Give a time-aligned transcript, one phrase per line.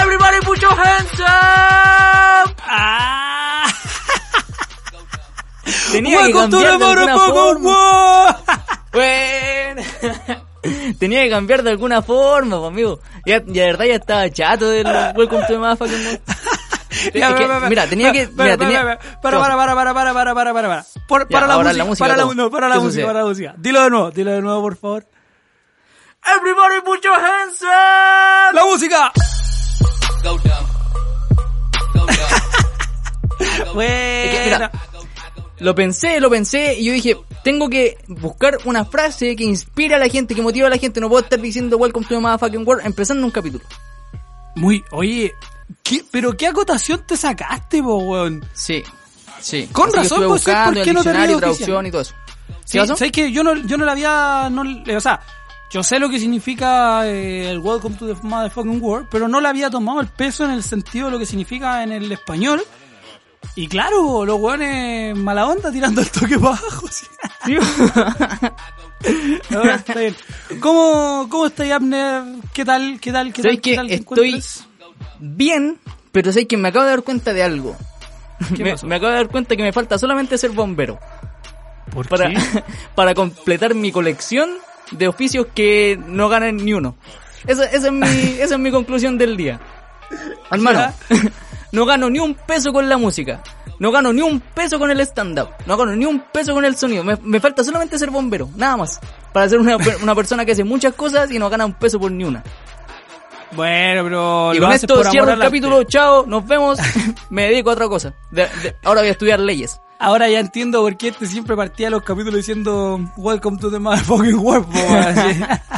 [0.00, 2.54] Everybody put your hands up!
[2.60, 3.66] ¡Ah!
[5.92, 8.40] Tenía que Welcome cambiar de alguna forma.
[8.94, 9.82] Bueno.
[10.98, 13.00] Tenía que cambiar de alguna forma, amigo.
[13.26, 16.20] Ya, ya de verdad ya estaba chato del Welcome to the Motherfucking.
[17.14, 18.28] Ya, Es que, para, para, mira, tenía que...
[18.28, 18.82] para, Mira, tenía...
[18.82, 18.98] para,
[19.40, 20.84] para, para, para, para, para, para, para, para, para.
[21.08, 23.06] Por- Ya, para la música, la música, para la, no, para la ¿Qué música, sucede?
[23.06, 23.54] para la música.
[23.58, 25.06] Dilo de nuevo, dilo de nuevo, por favor.
[26.26, 28.54] Everybody put your hands up.
[28.54, 29.12] La música.
[33.74, 33.90] Bueno.
[33.90, 34.70] Es que, mira,
[35.58, 39.98] lo pensé, lo pensé y yo dije, tengo que buscar una frase que inspire a
[39.98, 41.00] la gente, que motive a la gente.
[41.00, 43.64] No puedo estar diciendo Welcome to the Motherfucking World empezando un capítulo.
[44.56, 45.34] Muy, oye,
[45.82, 48.44] ¿qué, pero qué acotación te sacaste, po, weón.
[48.52, 48.82] Sí,
[49.40, 49.68] sí.
[49.72, 51.86] Con Así razón, pues, ¿sabes buscando por el qué no te traducción oficial?
[51.86, 52.14] y todo eso.
[52.64, 52.86] Sí, ¿Qué?
[52.86, 54.62] ¿sabes que yo no, yo no la había, no,
[54.96, 55.20] o sea,
[55.70, 59.48] yo sé lo que significa eh, el Welcome to the Motherfucking World, pero no le
[59.48, 62.62] había tomado el peso en el sentido de lo que significa en el español.
[63.56, 66.86] Y claro, los weones mala onda tirando el toque para abajo.
[67.44, 67.56] ¿sí?
[69.54, 70.16] Ahora está bien.
[70.60, 72.22] ¿Cómo, cómo está Abner?
[72.52, 72.98] ¿Qué tal?
[73.00, 73.32] ¿Qué tal?
[73.32, 73.50] ¿Qué tal?
[73.50, 74.66] ¿Sabes ¿Qué tal te estoy encuentras?
[75.18, 75.78] Bien,
[76.12, 77.76] pero sé que me acabo de dar cuenta de algo.
[78.56, 80.98] ¿Qué Me, acabo de dar cuenta que me falta solamente ser bombero
[81.92, 82.36] ¿Por para, qué?
[82.94, 84.50] para completar mi colección
[84.90, 86.96] de oficios que no ganan ni uno.
[87.46, 88.06] Esa, esa es, mi,
[88.40, 89.60] esa es mi conclusión del día.
[90.50, 90.92] Hermano,
[91.72, 93.42] no gano ni un peso con la música.
[93.78, 95.48] No gano ni un peso con el stand-up.
[95.66, 97.02] No gano ni un peso con el sonido.
[97.02, 98.48] Me, me falta solamente ser bombero.
[98.56, 99.00] Nada más.
[99.32, 102.10] Para ser una, una persona que hace muchas cosas y no gana un peso por
[102.10, 102.42] ni una.
[103.56, 105.82] Bueno, pero Y con esto cierro el capítulo.
[105.84, 106.78] Chao, nos vemos.
[107.30, 108.14] Me dedico a otra cosa.
[108.30, 109.80] De- de- ahora voy a estudiar leyes.
[109.98, 114.38] Ahora ya entiendo por qué este siempre partía los capítulos diciendo Welcome to the motherfucking
[114.38, 114.66] world.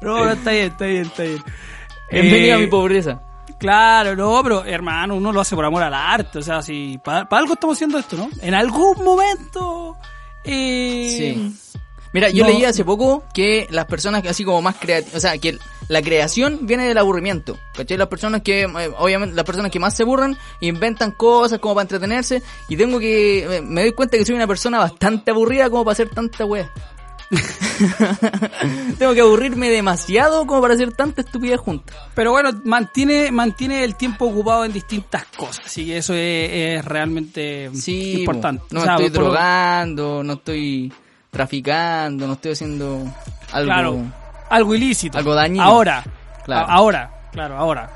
[0.00, 1.42] no, no, está bien, está bien, está bien.
[2.10, 3.20] Bienvenido Eh, a mi pobreza.
[3.58, 6.38] Claro, no, pero hermano, uno lo hace por amor al arte.
[6.38, 8.28] O sea, si para algo estamos haciendo esto, ¿no?
[8.40, 9.96] En algún momento.
[10.44, 11.56] Eh, Sí.
[12.12, 12.50] Mira, yo no.
[12.50, 16.60] leí hace poco que las personas así como más creativas, o sea, que la creación
[16.62, 17.56] viene del aburrimiento.
[17.74, 17.96] ¿Cachai?
[17.96, 21.82] Las personas que, eh, obviamente, las personas que más se aburren inventan cosas como para
[21.82, 25.84] entretenerse y tengo que, eh, me doy cuenta que soy una persona bastante aburrida como
[25.84, 26.70] para hacer tanta wea.
[28.98, 31.92] tengo que aburrirme demasiado como para hacer tanta estupidez junta.
[32.14, 35.66] Pero bueno, mantiene, mantiene el tiempo ocupado en distintas cosas.
[35.66, 38.62] Así que eso es, es realmente Sí, importante.
[38.68, 38.74] po.
[38.74, 40.92] no O me sea, estoy drogando, no estoy
[41.30, 43.04] traficando, no estoy haciendo
[43.52, 43.66] algo.
[43.66, 44.04] Claro,
[44.50, 45.18] algo ilícito.
[45.18, 45.62] Algo dañino.
[45.62, 46.04] Ahora.
[46.44, 46.66] Claro.
[46.68, 47.90] Ahora, claro, ahora.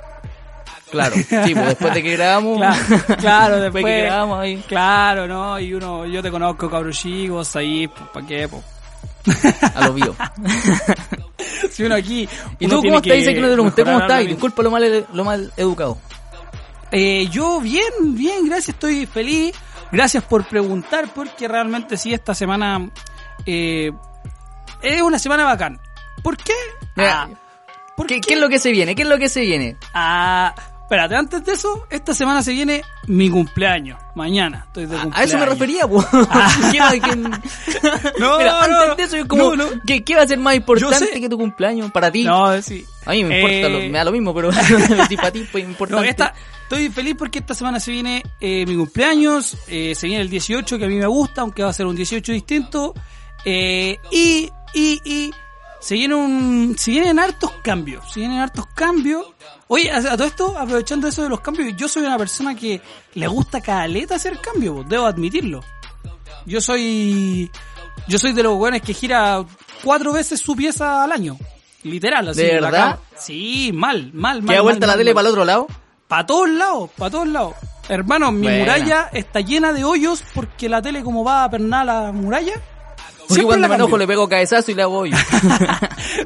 [0.90, 2.58] Claro, sí, pues después de que grabamos.
[2.58, 4.64] Claro, claro, después, que grabamos ahí.
[4.68, 5.58] Claro, ¿no?
[5.58, 8.48] Y uno, yo te conozco, cabro chico, ahí, pues, ¿para qué?
[8.48, 8.62] po?
[9.74, 10.14] A lo vivo.
[11.70, 12.28] Si uno aquí.
[12.58, 13.16] ¿Y uno tú cómo estás?
[13.16, 14.26] Dice que no te pregunté cómo estás.
[14.26, 15.98] Disculpa lo mal, lo mal educado.
[16.90, 19.54] Eh, yo bien, bien, gracias, estoy feliz.
[19.90, 22.90] Gracias por preguntar, porque realmente sí, esta semana
[23.46, 23.92] eh,
[24.82, 25.80] es una semana bacán.
[26.22, 26.52] ¿Por qué?
[26.96, 27.28] Ah,
[27.96, 28.94] ¿por ¿Qué, qué es lo que se viene?
[28.94, 29.76] ¿Qué es lo que se viene?
[29.92, 33.98] Ah, espérate, antes de eso, esta semana se viene mi cumpleaños.
[34.14, 35.18] Mañana estoy de cumpleaños.
[35.18, 36.06] a eso me refería, pues.
[36.72, 37.30] ¿Qué qué- No,
[38.38, 38.94] Mira, no, antes no.
[38.96, 39.64] de eso, yo como, No.
[39.86, 42.24] ¿qué, qué va a ser más importante que tu cumpleaños para ti?
[42.24, 42.84] No, sí.
[43.06, 44.50] A mí me importa, Eh, lo- me da lo mismo, pero
[45.08, 46.08] si para ti pues No, importante.
[46.08, 50.30] esta, estoy feliz porque esta semana se viene eh, mi cumpleaños, eh, se viene el
[50.30, 52.94] 18 que a mí me gusta, aunque va a ser un 18 distinto,
[53.44, 55.34] eh, y, y, y
[55.80, 59.26] se viene un, se vienen hartos cambios, se vienen hartos cambios.
[59.68, 62.80] Oye, a, a todo esto, aprovechando eso de los cambios, yo soy una persona que
[63.14, 65.60] le gusta caleta hacer cambios, pues, debo admitirlo.
[66.46, 67.50] Yo soy,
[68.08, 69.44] yo soy de los buenos que gira
[69.82, 71.38] cuatro veces su pieza al año.
[71.82, 72.42] Literal, así.
[72.42, 72.98] ¿De verdad?
[73.18, 74.48] Sí, mal, mal, mal.
[74.48, 75.66] ¿Que da vuelta la tele para el otro lado?
[76.08, 77.54] Para todos lados, para todos lados.
[77.88, 82.12] Hermano, mi muralla está llena de hoyos porque la tele como va a pernar la
[82.12, 82.54] muralla.
[83.28, 85.16] Porque siempre cuando me enojo le pego cabezazo y le hago hoyo.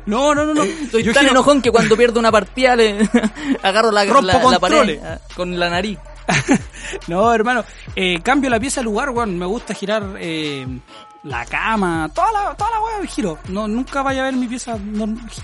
[0.06, 0.62] No, no, no, no.
[0.62, 3.08] Estoy Yo tan giro- enojón que cuando pierdo una partida le
[3.62, 5.98] agarro la, la, la pared ah, con la nariz.
[7.08, 7.64] no, hermano,
[7.96, 9.38] eh, cambio la pieza de lugar, weón.
[9.38, 10.66] Me gusta girar eh,
[11.22, 13.38] la cama, toda la, toda la weá giro.
[13.48, 14.78] No, nunca vaya a ver mi pieza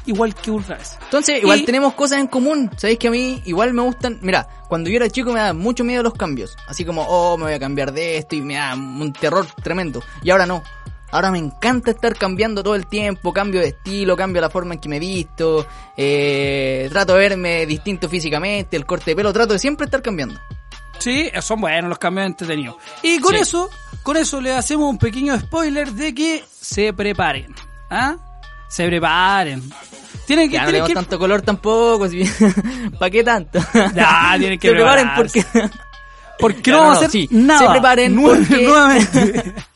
[0.07, 0.99] igual que otra vez.
[1.05, 2.71] Entonces, igual Y- tenemos cosas en común.
[2.77, 4.19] Sabéis que a mí igual me gustan.
[4.23, 6.57] Mira, cuando yo era chico me daba mucho miedo los cambios.
[6.69, 10.03] Así como, oh, me voy a cambiar de esto y me da un terror tremendo.
[10.23, 10.63] Y ahora no.
[11.15, 13.33] Ahora me encanta estar cambiando todo el tiempo.
[13.33, 15.65] Cambio de estilo, cambio la forma en que me visto.
[15.97, 19.33] Eh, trato de verme distinto físicamente, el corte de pelo.
[19.33, 20.41] Trato de siempre estar cambiando.
[20.99, 22.77] Sí, son buenos los cambios entretenidos.
[23.03, 23.43] Y con Sí.
[23.43, 23.71] eso,
[24.03, 27.55] con eso le hacemos un pequeño spoiler de que se preparen.
[27.91, 28.17] ¿Ah?
[28.69, 29.63] Se preparen.
[30.27, 32.09] Tienen que, Ya tienen que tanto color tampoco.
[32.09, 32.25] Si
[32.99, 33.61] ¿Para qué tanto?
[33.95, 35.45] Ya, tienen que Se preparen porque...
[36.41, 37.29] porque Ya, no no, vamos a no, hacer sí.
[37.31, 37.59] nada.
[37.61, 39.55] Se preparen porque- nuevamente.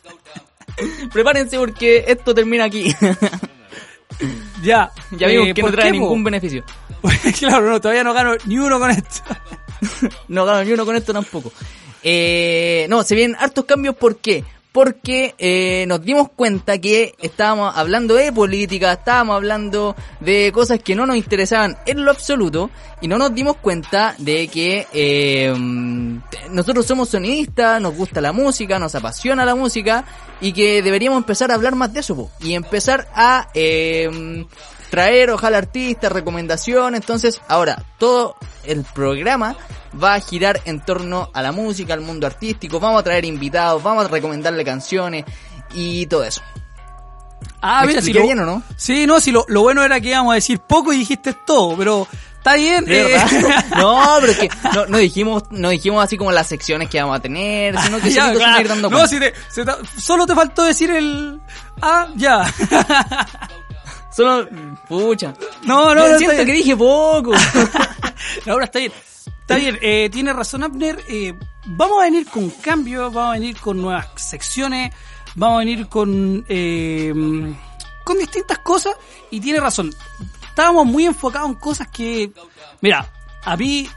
[1.12, 2.94] Prepárense porque esto termina aquí.
[4.62, 4.90] ya.
[5.12, 6.04] ya Eh, vimos que no ¿por trae qué, po?
[6.04, 6.64] ningún beneficio.
[7.38, 9.22] claro, no, todavía no gano ni uno con esto.
[10.28, 11.52] No gano ni uno con esto tampoco.
[12.02, 14.44] Eh, no, se vienen hartos cambios, ¿por qué?
[14.78, 20.94] Porque eh, nos dimos cuenta que estábamos hablando de política, estábamos hablando de cosas que
[20.94, 22.70] no nos interesaban en lo absoluto
[23.00, 25.52] y no nos dimos cuenta de que eh,
[26.52, 30.04] nosotros somos sonidistas, nos gusta la música, nos apasiona la música
[30.40, 34.46] y que deberíamos empezar a hablar más de eso y empezar a eh,
[34.90, 37.00] traer ojalá artistas, recomendaciones.
[37.00, 39.56] Entonces, ahora todo el programa
[40.02, 42.78] va a girar en torno a la música, al mundo artístico.
[42.80, 45.24] Vamos a traer invitados, vamos a recomendarle canciones
[45.74, 46.42] y todo eso.
[47.60, 48.62] Ah, ¿Me mira, si lo, bien o no?
[48.76, 51.76] Sí, no, si lo, lo bueno era que íbamos a decir poco y dijiste todo,
[51.76, 52.06] pero
[52.36, 52.84] está bien.
[52.84, 53.20] ¿De eh?
[53.76, 57.16] No, pero es que no, no dijimos, no dijimos así como las secciones que vamos
[57.16, 59.08] a tener, sino que Ya, se dando No, cuenta.
[59.08, 61.40] si te- se te- solo te faltó decir el...
[61.82, 62.44] Ah, ya.
[64.18, 64.48] Solo,
[64.88, 65.32] pucha.
[65.62, 67.30] No, no, no, siento que dije poco.
[68.48, 68.92] Ahora está bien.
[69.42, 70.98] Está bien, eh, tiene razón Abner.
[71.06, 71.34] eh,
[71.66, 74.92] vamos a venir con cambios, vamos a venir con nuevas secciones,
[75.36, 77.14] vamos a venir con, eh,
[78.02, 78.96] con distintas cosas.
[79.30, 79.94] Y tiene razón.
[80.48, 82.32] Estábamos muy enfocados en cosas que,
[82.80, 83.08] mira,
[83.44, 83.88] a mí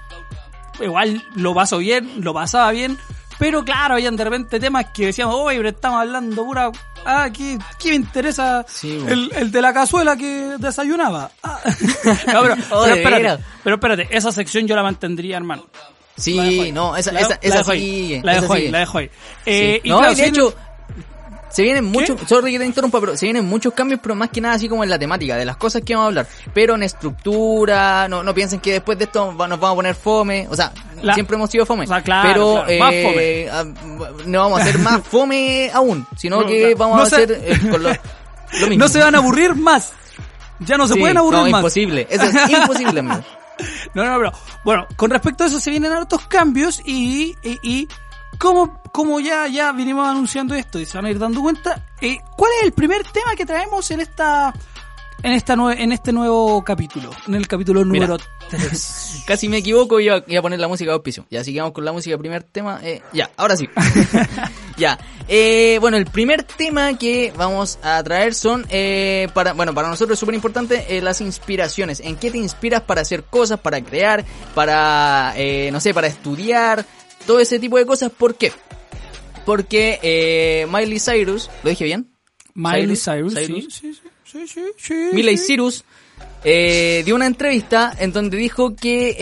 [0.81, 2.95] igual lo paso bien, lo pasaba bien.
[3.41, 6.71] Pero claro, habían de repente temas que decíamos, oye, pero estamos hablando pura...
[7.03, 9.11] Ah, ¿qué, qué me interesa Sí, bueno.
[9.13, 11.31] el, el de la cazuela que desayunaba?
[11.41, 11.59] Ah.
[12.33, 13.39] No, pero, Oh, pero espérate, veras.
[13.63, 15.65] pero espérate, esa sección yo la mantendría, hermano.
[16.15, 16.71] Sí, ahí.
[16.71, 17.79] no, esa, La- esa, la esa dejo ahí.
[17.79, 18.21] sigue.
[18.23, 19.07] La esa dejo ahí, la dejo ahí.
[19.07, 19.11] Sí.
[19.47, 20.55] Eh, y no, claro, de hecho,
[21.51, 24.39] se vienen muchos, sorry que te interrumpa, pero se vienen muchos cambios, pero más que
[24.41, 26.27] nada así como en la temática, de las cosas que vamos a hablar.
[26.53, 30.47] Pero en estructura, no, no piensen que después de esto nos vamos a poner fome,
[30.49, 30.71] o sea,
[31.01, 31.85] La- siempre hemos sido fome.
[31.85, 33.63] O sea, claro, pero claro, más eh, ah,
[34.25, 37.31] no vamos a hacer más fome aún, sino No, que vamos No a se- hacer
[37.43, 37.89] eh, con lo,
[38.59, 38.83] lo mismo.
[38.83, 39.93] no se van a aburrir más.
[40.59, 41.59] Ya no se Sí, pueden aburrir no, más.
[41.61, 43.01] imposible, eso es imposible.
[43.01, 44.31] No, no, pero
[44.63, 47.87] bueno, con respecto a eso se vienen hartos cambios y, y, y
[48.41, 52.17] como, como ya, ya vinimos anunciando esto y se van a ir dando cuenta, eh,
[52.35, 54.51] ¿cuál es el primer tema que traemos en esta,
[55.21, 57.11] en esta en este nuevo capítulo?
[57.27, 58.07] En el capítulo Mira.
[58.07, 59.23] número 3.
[59.27, 61.27] Casi me equivoco y iba, iba a poner la música de auspicio.
[61.29, 62.79] Ya, sigamos con la música, primer tema.
[62.81, 63.69] Eh, ya, ahora sí.
[64.77, 64.97] ya.
[65.27, 70.15] Eh, bueno, el primer tema que vamos a traer son, eh, para, bueno, para nosotros
[70.15, 71.99] es súper importante eh, las inspiraciones.
[71.99, 76.85] ¿En qué te inspiras para hacer cosas, para crear, para, eh, no sé, para estudiar?
[77.25, 78.11] Todo ese tipo de cosas.
[78.11, 78.51] ¿Por qué?
[79.45, 82.07] Porque eh, Miley Cyrus, ¿lo dije bien?
[82.53, 85.37] Miley Cyrus, Cyrus, sí, sí, sí, sí, sí, Miley.
[85.37, 85.83] Cyrus
[86.43, 89.15] eh, dio una entrevista en donde dijo que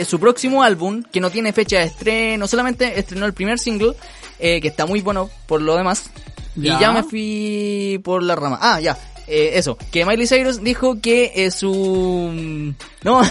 [0.00, 3.94] eh, su próximo álbum, que no tiene fecha de estreno, solamente estrenó el primer single,
[4.38, 6.10] eh, que está muy bueno por lo demás,
[6.56, 6.76] Ya.
[6.76, 8.58] y ya me fui por la rama.
[8.60, 8.98] Ah, ya.
[9.28, 12.74] eh, eso, que Miley Cyrus dijo que eh, su...
[13.04, 13.24] No, no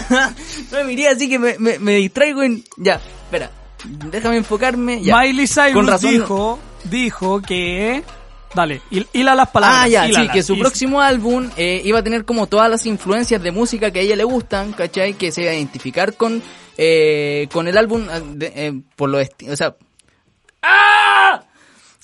[0.72, 2.64] me miré así que me, me, me distraigo en...
[2.78, 3.50] Ya, espera,
[3.84, 5.02] déjame enfocarme.
[5.02, 5.18] Ya.
[5.20, 8.02] Miley Cyrus Con razón- dijo, dijo que...
[8.54, 9.80] Dale, hil- hila las palabras.
[9.84, 13.42] Ah, ya, sí, que su próximo álbum eh, iba a tener como todas las influencias
[13.42, 15.14] de música que a ella le gustan, ¿cachai?
[15.14, 16.42] Que se iba a identificar con,
[16.76, 19.74] eh, con el álbum, de- eh, por lo o sea...
[20.62, 21.44] ¡Ah!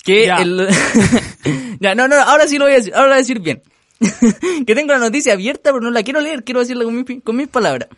[0.03, 0.37] Que Ya.
[0.37, 0.67] el...
[1.79, 3.61] ya, no, no, ahora sí lo voy a decir, ahora lo voy a decir bien.
[4.65, 7.35] que tengo la noticia abierta, pero no la quiero leer, quiero decirla con, mis- con
[7.35, 7.89] mis palabras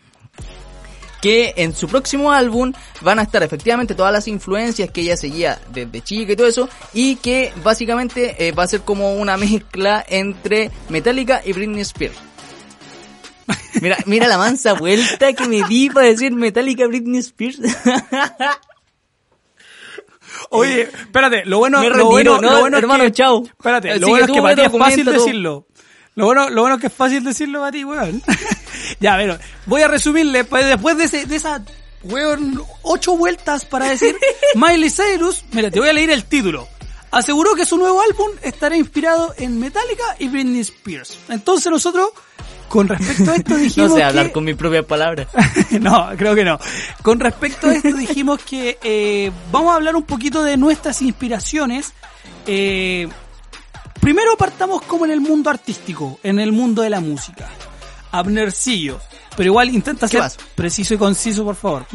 [1.22, 5.58] que en su próximo álbum van a estar efectivamente todas las influencias que ella seguía
[5.72, 10.04] desde chica y todo eso, y que básicamente eh, va a ser como una mezcla
[10.06, 12.18] entre Metallica y Britney Spears.
[13.80, 17.58] Mira, mira la mansa vuelta que me di para decir Metallica Britney Spears.
[20.50, 23.44] Oye, espérate, lo bueno, Me lo retiro, bueno, no, lo bueno hermano, es que, chao.
[23.44, 25.14] Espérate, Así lo bueno que es que para ti es fácil todo.
[25.14, 25.66] decirlo.
[26.14, 28.22] Lo bueno, lo bueno es que es fácil decirlo para ti, weón.
[29.00, 31.62] Ya, pero voy a resumirle, pues, después de, ese, de esa
[32.04, 34.16] weón, ocho vueltas para decir
[34.54, 36.68] Miley Cyrus, mira, te voy a leer el título.
[37.10, 41.18] Aseguró que su nuevo álbum estará inspirado en Metallica y Britney Spears.
[41.28, 42.08] Entonces nosotros,
[42.68, 44.04] con respecto a esto dijimos No sé que...
[44.06, 45.28] hablar con mis propias palabras.
[45.80, 46.58] no, creo que no.
[47.02, 51.92] Con respecto a esto dijimos que eh, vamos a hablar un poquito de nuestras inspiraciones.
[52.46, 53.08] Eh,
[54.00, 57.46] primero partamos como en el mundo artístico, en el mundo de la música.
[58.12, 59.00] Abnercillo.
[59.36, 61.86] Pero igual intenta ¿Qué ser preciso y conciso, por favor.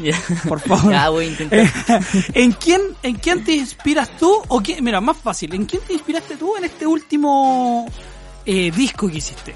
[0.47, 0.91] Por favor.
[0.91, 1.69] Ya voy a intentar.
[2.33, 4.41] ¿En quién, ¿En quién te inspiras tú?
[4.47, 5.53] O quién, mira, más fácil.
[5.53, 7.85] ¿En quién te inspiraste tú en este último
[8.45, 9.53] eh, disco que hiciste?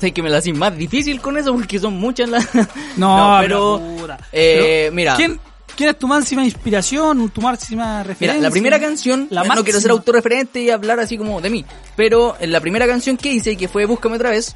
[0.00, 2.46] Sé que me la hacen más difícil con eso porque son muchas las...
[2.96, 3.80] No, pero...
[3.98, 4.18] puta.
[4.32, 5.40] eh, Pero, mira, ¿quién,
[5.74, 8.42] ¿Quién es tu máxima inspiración, tu máxima Mira, referencia?
[8.42, 11.64] la primera canción, La no quiero ser autorreferente y hablar así como de mí,
[11.96, 14.54] pero en la primera canción que hice, que fue Búscame otra vez,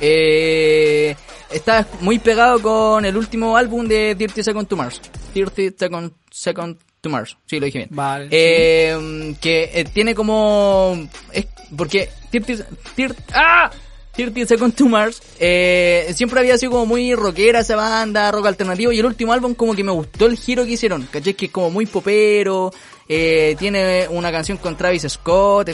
[0.00, 1.16] eh,
[1.50, 5.00] está muy pegado con el último álbum de 30 Seconds to Mars.
[5.32, 7.88] 30 Second, Second to Mars, sí, lo dije bien.
[7.92, 11.08] Vale, Eh, Que eh, tiene como...
[11.32, 11.46] Es,
[11.76, 13.70] porque 30, 30 ¡Ah!
[14.16, 18.92] 30 Seconds to Mars eh, siempre había sido como muy rockera esa banda, rock alternativo
[18.92, 21.34] y el último álbum como que me gustó el giro que hicieron, ¿cachai?
[21.34, 22.72] Que es como muy popero,
[23.08, 25.70] eh, tiene una canción con Travis Scott,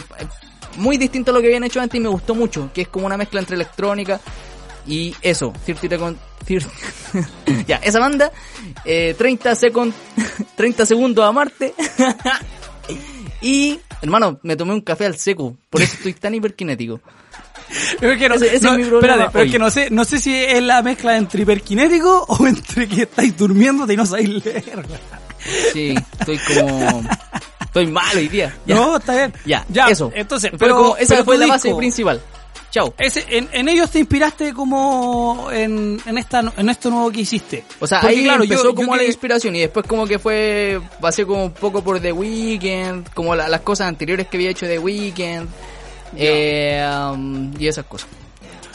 [0.76, 3.06] muy distinto a lo que habían hecho antes y me gustó mucho, que es como
[3.06, 4.20] una mezcla entre electrónica
[4.86, 6.16] y eso, 30 Second-
[6.46, 6.68] 30
[7.66, 8.32] ya, esa banda,
[8.84, 9.92] eh, 30 second,
[10.56, 11.74] 30 segundos a Marte
[13.42, 17.00] y, hermano, me tomé un café al seco, por eso estoy tan hiperkinético.
[18.00, 20.04] Pero es que no, Ese- ese no, es espérate, pero es que no sé, no
[20.04, 24.44] sé si es la mezcla entre hiperkinético o entre que estáis durmiendo y no sabéis
[24.44, 24.84] leer.
[25.72, 27.02] Sí, estoy como...
[27.60, 28.56] Estoy mal hoy día.
[28.66, 29.32] Ya, No, está bien.
[29.46, 30.10] ya, ya eso.
[30.14, 32.20] Entonces, Fue pero, como- esa pero fue la base disco, principal.
[32.72, 32.92] Chao.
[32.98, 37.64] Ese, en, en ellos te inspiraste como en, en esta en esto nuevo que hiciste.
[37.80, 40.06] O sea, Porque, ahí claro, yo- empezó yo como que- la inspiración y después como
[40.06, 44.36] que fue, pasé como un poco por The Weeknd, como la- las cosas anteriores que
[44.36, 45.48] había hecho The Weeknd,
[46.16, 48.08] eh, um, y esas cosas.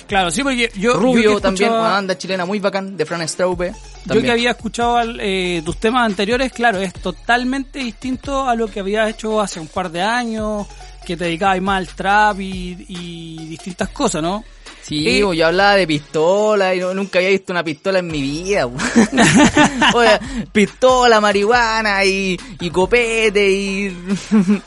[0.08, 0.94] Claro, sí, porque yo.
[0.94, 3.74] yo Rubio también, una banda chilena muy bacán, de Fran Straube.
[4.06, 8.68] Yo que había escuchado al- eh, tus temas anteriores, claro, es totalmente distinto a lo
[8.68, 10.68] que habías hecho hace un par de años,
[11.04, 14.44] que te dedicabas más al trap y, y distintas cosas, ¿no?
[14.84, 18.22] Sí, Eh, yo hablaba de pistola y no- nunca había visto una pistola en mi
[18.22, 18.70] vida.
[20.51, 23.98] pistola, marihuana y, y copete y...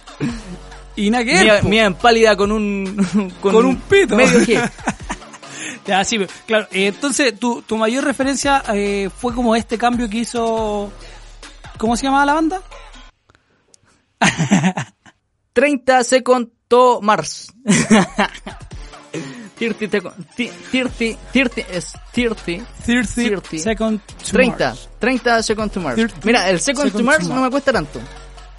[0.99, 3.33] Y nada que Mía, en pálida con un...
[3.41, 4.17] Con un pito.
[4.17, 4.71] Medio G.
[5.87, 6.67] Ya, sí, claro.
[6.71, 10.93] eh, entonces, tu, tu mayor referencia eh, fue como este cambio que hizo...
[11.79, 12.61] ¿Cómo se llamaba la banda?
[15.55, 17.51] 30 second to Mars.
[19.59, 22.35] 30 second, 30, 30, es 30,
[22.85, 23.59] 30 30.
[23.59, 24.89] Second to 30, Mars.
[25.01, 25.97] 30 second to Mars.
[25.97, 27.45] 30 Mira, el second, second to Mars to no Mars.
[27.45, 28.01] me cuesta tanto.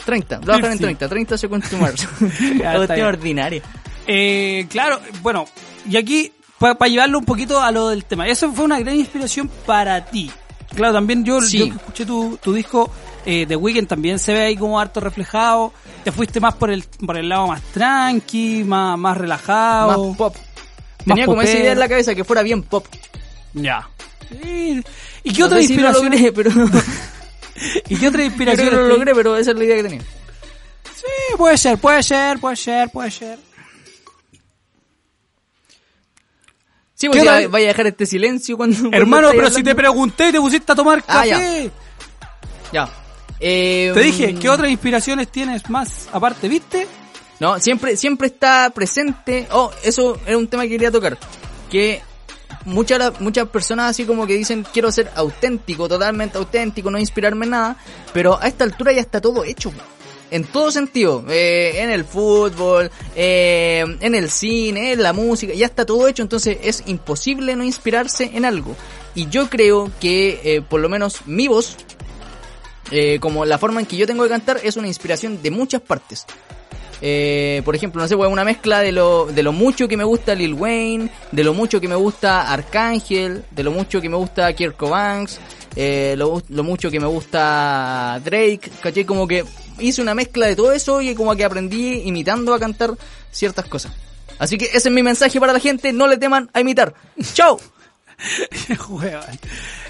[0.10, 1.08] 30, lo dejar en 30.
[1.08, 2.08] 30, 30 second to Mars.
[2.58, 3.62] Ya, está Cuestión ordinaria.
[4.08, 5.46] Eh, claro, bueno,
[5.89, 9.50] y aquí, para llevarlo un poquito a lo del tema, eso fue una gran inspiración
[9.66, 10.32] para ti.
[10.75, 11.58] Claro, también yo, Sí.
[11.60, 12.92] yo que escuché tu, tu disco
[13.25, 15.74] eh, The Weeknd también se ve ahí como harto reflejado.
[16.04, 20.08] Te fuiste más por el, por el lado más tranqui, más, más relajado.
[20.10, 20.36] Más pop.
[21.06, 22.86] Tenía como esa idea en la cabeza que fuera bien pop.
[23.54, 23.89] Ya.
[24.44, 24.82] ¿Y
[25.34, 26.06] qué No otra si inspiración?
[26.12, 26.51] logré, pero
[27.89, 28.70] ¿Y qué otra inspiración?
[28.70, 30.01] que lo logré, pero esa es la idea que tenía.
[30.01, 33.39] Sí, puede ser, puede ser, puede ser, puede ser.
[36.96, 38.89] Sí, pues ¿Qué ya otra- vaya a dejar este silencio cuando...
[38.92, 41.36] Hermano, pero si te pregunté y te pusiste a tomar Ah, ya.
[41.36, 41.72] café.
[42.74, 42.89] Ya.
[43.39, 46.88] Eh, Te dije, mm, ¿qué otras inspiraciones tienes más aparte, viste?
[47.39, 49.48] No, siempre, siempre está presente.
[49.51, 51.18] Oh, eso era un tema que quería tocar.
[51.72, 52.01] Que
[52.65, 57.51] muchas, muchas personas así como que dicen quiero ser auténtico, totalmente auténtico, no inspirarme en
[57.51, 57.77] nada.
[58.13, 59.72] Pero a esta altura ya está todo hecho.
[60.32, 61.25] En todo sentido.
[61.29, 66.22] Eh, en el fútbol, eh, en el cine, en la música, ya está todo hecho.
[66.22, 68.75] Entonces es imposible no inspirarse en algo.
[69.15, 71.77] Y yo creo que eh, por lo menos mi voz,
[73.20, 76.25] como la forma en que yo tengo que cantar, es una inspiración de muchas partes.
[77.01, 80.03] Eh, por ejemplo, no sé, pues, una mezcla de lo, de lo mucho que me
[80.03, 84.18] gusta Lil Wayne, de lo mucho que me gusta Arcángel, de lo mucho que me
[84.18, 85.39] gusta Kirko Banks,
[85.75, 89.46] eh, lo, mucho que me gusta Drake, caché como que
[89.79, 92.91] hice una mezcla de todo eso y como que aprendí imitando a cantar
[93.32, 93.94] ciertas cosas.
[94.38, 96.94] Así que ese es mi mensaje para la gente, no le teman a imitar.
[97.34, 97.60] ¡Chao!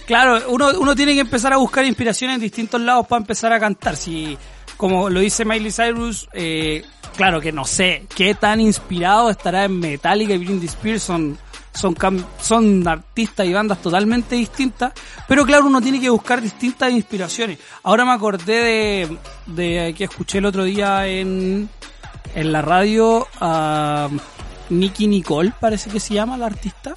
[0.05, 3.59] Claro, uno, uno tiene que empezar a buscar inspiración en distintos lados para empezar a
[3.59, 3.95] cantar.
[3.95, 4.35] Si,
[4.75, 6.83] como lo dice Miley Cyrus, eh,
[7.19, 11.37] claro que no sé qué tan inspirado estará en Metallica y Britney Spears son,
[11.73, 14.93] son, artistas y bandas totalmente distintas,
[15.27, 17.59] pero claro, uno tiene que buscar distintas inspiraciones.
[17.83, 21.67] Ahora me acordé de, de que escuché el otro día en,
[22.35, 24.07] en la radio a
[24.69, 26.93] Nicky Nicole, parece que se llama la artista.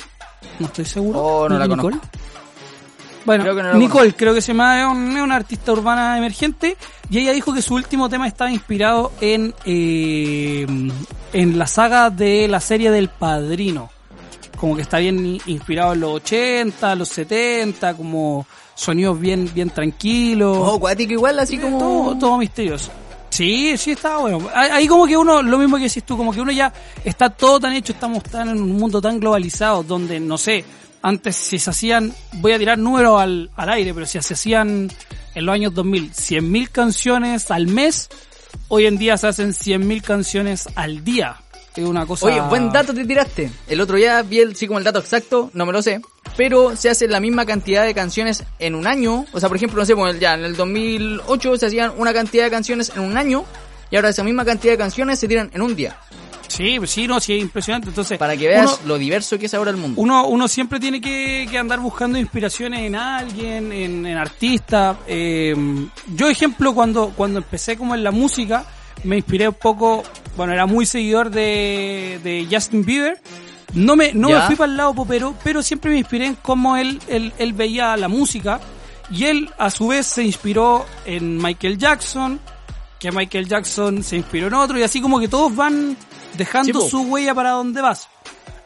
[0.61, 1.19] No estoy seguro.
[1.19, 2.09] Oh, no la Nicki conozco.
[3.25, 6.19] Bueno, Creo que no la Nicole, creo que se llama, es, un- una artista urbana
[6.19, 6.76] emergente,
[7.09, 10.67] y ella dijo que su último tema estaba inspirado en, eh,
[11.33, 13.91] en la saga de la serie del Padrino.
[14.57, 20.57] Como que está bien inspirado en los 80, los 70, como sonidos bien, bien tranquilos.
[20.61, 21.79] Oh, cuático igual, así como...
[21.79, 22.91] Todo, todo misterioso.
[23.31, 24.41] Sí, sí, está bueno.
[24.55, 26.73] Ahí ahí como que uno, lo mismo que decís tú, como que uno ya
[27.05, 30.64] está todo tan hecho, estamos tan en un mundo tan globalizado, donde, no sé,
[31.02, 34.90] antes si se hacían, voy a tirar números al, al aire, pero si se hacían
[35.35, 38.09] en los años 2000 100.000 canciones al mes,
[38.68, 41.37] hoy en día se hacen 100.000 canciones al día.
[41.76, 42.26] Es una cosa...
[42.26, 43.50] Oye, buen dato te tiraste.
[43.66, 46.02] El otro día vi el, sí como el dato exacto, no me lo sé.
[46.37, 49.25] Pero se hace la misma cantidad de canciones en un año.
[49.32, 52.44] O sea, por ejemplo, no sé, pues, ya en el 2008 se hacían una cantidad
[52.44, 53.44] de canciones en un año.
[53.90, 55.99] Y ahora esa misma cantidad de canciones se tiran en un día.
[56.52, 57.88] Sí, pues sí, no, sí, es impresionante.
[57.88, 60.00] Entonces, Para que veas uno- lo diverso que es ahora el mundo.
[60.00, 64.97] uno, uno siempre tiene que, que andar buscando inspiraciones en alguien, en, en artistas.
[65.06, 65.54] Eh,
[66.14, 68.64] yo, ejemplo, cuando, cuando empecé como en la música,
[69.04, 70.02] me inspiré un poco,
[70.37, 73.18] bueno, era muy seguidor de, de Justin Bieber.
[73.75, 76.76] No me, no me fui para el lado popero, pero siempre me inspiré en cómo
[76.76, 78.61] él, él, él veía la música.
[79.11, 82.38] Y él, a su vez, se inspiró en Michael Jackson,
[82.99, 85.97] que Michael Jackson se inspiró en otro, y así como que todos van
[86.37, 88.09] dejando Sí, su huella para donde vas.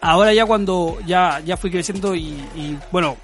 [0.00, 2.20] Ahora ya cuando ya, ya fui creciendo y,
[2.54, 3.16] y, bueno,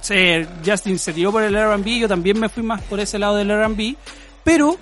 [0.00, 3.36] se, Justin se tiró por el R&B, yo también me fui más por ese lado
[3.36, 3.96] del R&B,
[4.44, 4.76] pero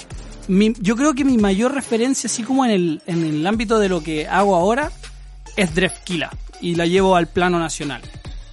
[0.48, 3.88] mi- yo creo que mi mayor referencia, así como en el, en el ámbito de
[3.88, 4.90] lo que hago ahora,
[5.56, 8.02] es Drefkila, y la llevo al plano nacional.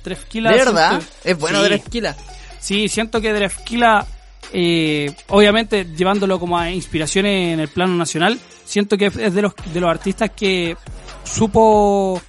[0.03, 0.89] Drefkila ¿De verdad?
[0.91, 1.63] siento- Es bueno Sí.
[1.63, 2.15] de la esquila.
[2.59, 4.05] Sí, siento que Drefkila,
[4.53, 9.53] eh, obviamente llevándolo como a inspiraciones en el plano nacional, siento que es de los,
[9.73, 10.75] de los artistas que
[11.23, 12.21] supo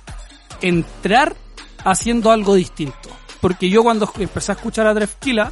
[0.60, 1.34] entrar
[1.84, 3.10] haciendo algo distinto.
[3.40, 5.50] Porque yo cuando empecé a escuchar a Drefkila,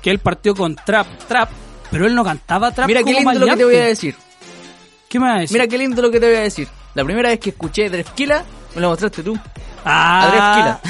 [0.00, 1.50] que él partió con trap, trap,
[1.90, 4.14] pero él no cantaba trap Mira qué lindo lo que te voy a decir.
[5.08, 5.54] ¿Qué me vas a decir?
[5.56, 6.68] Mira qué lindo lo que te voy a decir.
[6.94, 9.36] La primera vez que escuché Drefkila, me lo mostraste tú.
[9.84, 10.80] ah.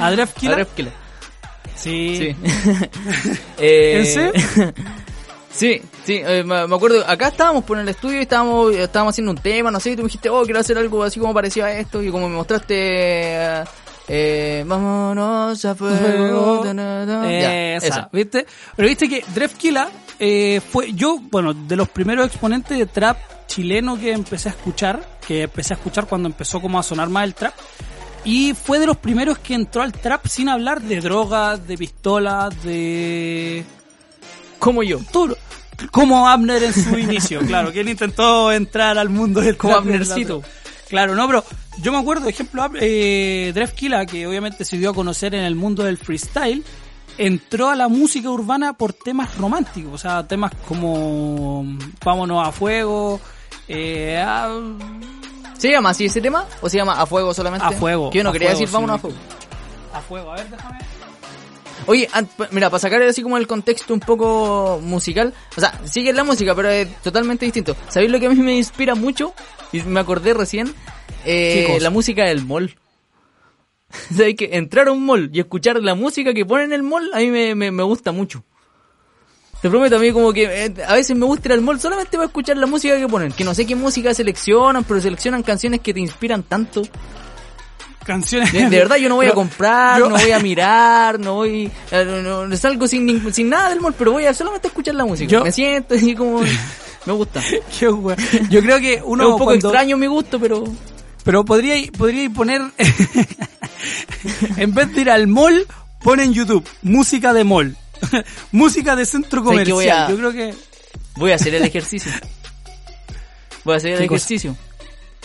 [0.00, 0.06] ¿A?
[0.06, 0.92] A.
[1.76, 2.34] Sí.
[2.34, 2.36] Sí.
[3.58, 4.72] Eh, ¿En serio?
[5.52, 9.38] Sí, sí, eh, me acuerdo, acá estábamos por el estudio y estábamos, estábamos haciendo un
[9.38, 11.72] tema, no sé, y tú me dijiste, oh, quiero hacer algo así como parecido a
[11.72, 13.64] esto, y como me mostraste, eh,
[14.08, 17.22] eh, vámonos a fuego, da, da, da.
[17.30, 18.08] Ya, Esa, esa.
[18.12, 18.46] ¿viste?
[18.74, 23.98] Pero viste que Drefkila eh, fue, yo, bueno, de los primeros exponentes de trap chileno
[23.98, 27.34] que empecé a escuchar, que empecé a escuchar cuando empezó como a sonar más el
[27.34, 27.54] trap,
[28.24, 32.62] y fue de los primeros que entró al trap sin hablar de drogas, de pistolas,
[32.62, 33.64] de...
[34.58, 35.00] Como yo.
[35.10, 35.36] todo
[35.90, 39.74] como Abner en su inicio, claro, que él intentó entrar al mundo del Como.
[39.74, 40.42] Abnercito.
[40.88, 41.44] Claro, no, pero
[41.80, 43.52] yo me acuerdo, ejemplo, eh,
[44.08, 46.62] que obviamente se dio a conocer en el mundo del freestyle,
[47.16, 51.64] entró a la música urbana por temas románticos, o sea, temas como
[52.04, 53.20] Vámonos a Fuego,
[53.68, 54.50] eh, a,
[55.62, 56.44] ¿Se llama así ese tema?
[56.60, 57.64] ¿O se llama A Fuego solamente?
[57.64, 58.74] A Fuego, Que yo no quería Fuego, decir sí.
[58.74, 59.16] vámonos a Fuego.
[59.94, 60.78] a Fuego, a ver, déjame.
[61.86, 62.08] Oye,
[62.50, 66.52] mira, para sacar así como el contexto un poco musical, o sea, sigue la música,
[66.56, 67.76] pero es totalmente distinto.
[67.88, 69.34] ¿Sabéis lo que a mí me inspira mucho?
[69.70, 70.74] Y me acordé recién,
[71.22, 72.74] ¿Qué eh, la música del mall.
[74.12, 77.08] ¿Sabéis que entrar a un mall y escuchar la música que ponen en el mall,
[77.14, 78.42] a mí me, me, me gusta mucho.
[79.62, 82.16] Te prometo a mí como que eh, a veces me gusta ir al mall solamente
[82.16, 83.30] para escuchar la música que ponen.
[83.32, 86.82] Que no sé qué música seleccionan, pero seleccionan canciones que te inspiran tanto.
[88.04, 88.52] Canciones.
[88.52, 91.70] De, de verdad yo no voy a comprar, yo- no voy a mirar, no voy,
[91.92, 95.04] eh, no, no salgo sin, sin nada del mall, pero voy a solamente escuchar la
[95.04, 95.30] música.
[95.30, 96.40] Yo- Me siento y como
[97.06, 97.40] me gusta.
[97.78, 97.86] Qué.
[97.86, 100.64] Yo creo que uno es un poco cuando- extraño mi gusto, pero
[101.22, 102.62] Pero podría, podría poner,
[104.56, 105.64] en vez de ir al mall,
[106.02, 107.76] pone en YouTube, música de mall.
[108.52, 109.74] música de centro ¿Sabes qué comercial.
[109.74, 110.54] voy a- Yo creo que...
[111.16, 112.10] voy a hacer el ejercicio.
[113.64, 114.16] Voy a hacer el ¿Qué cosa?
[114.16, 114.56] ejercicio.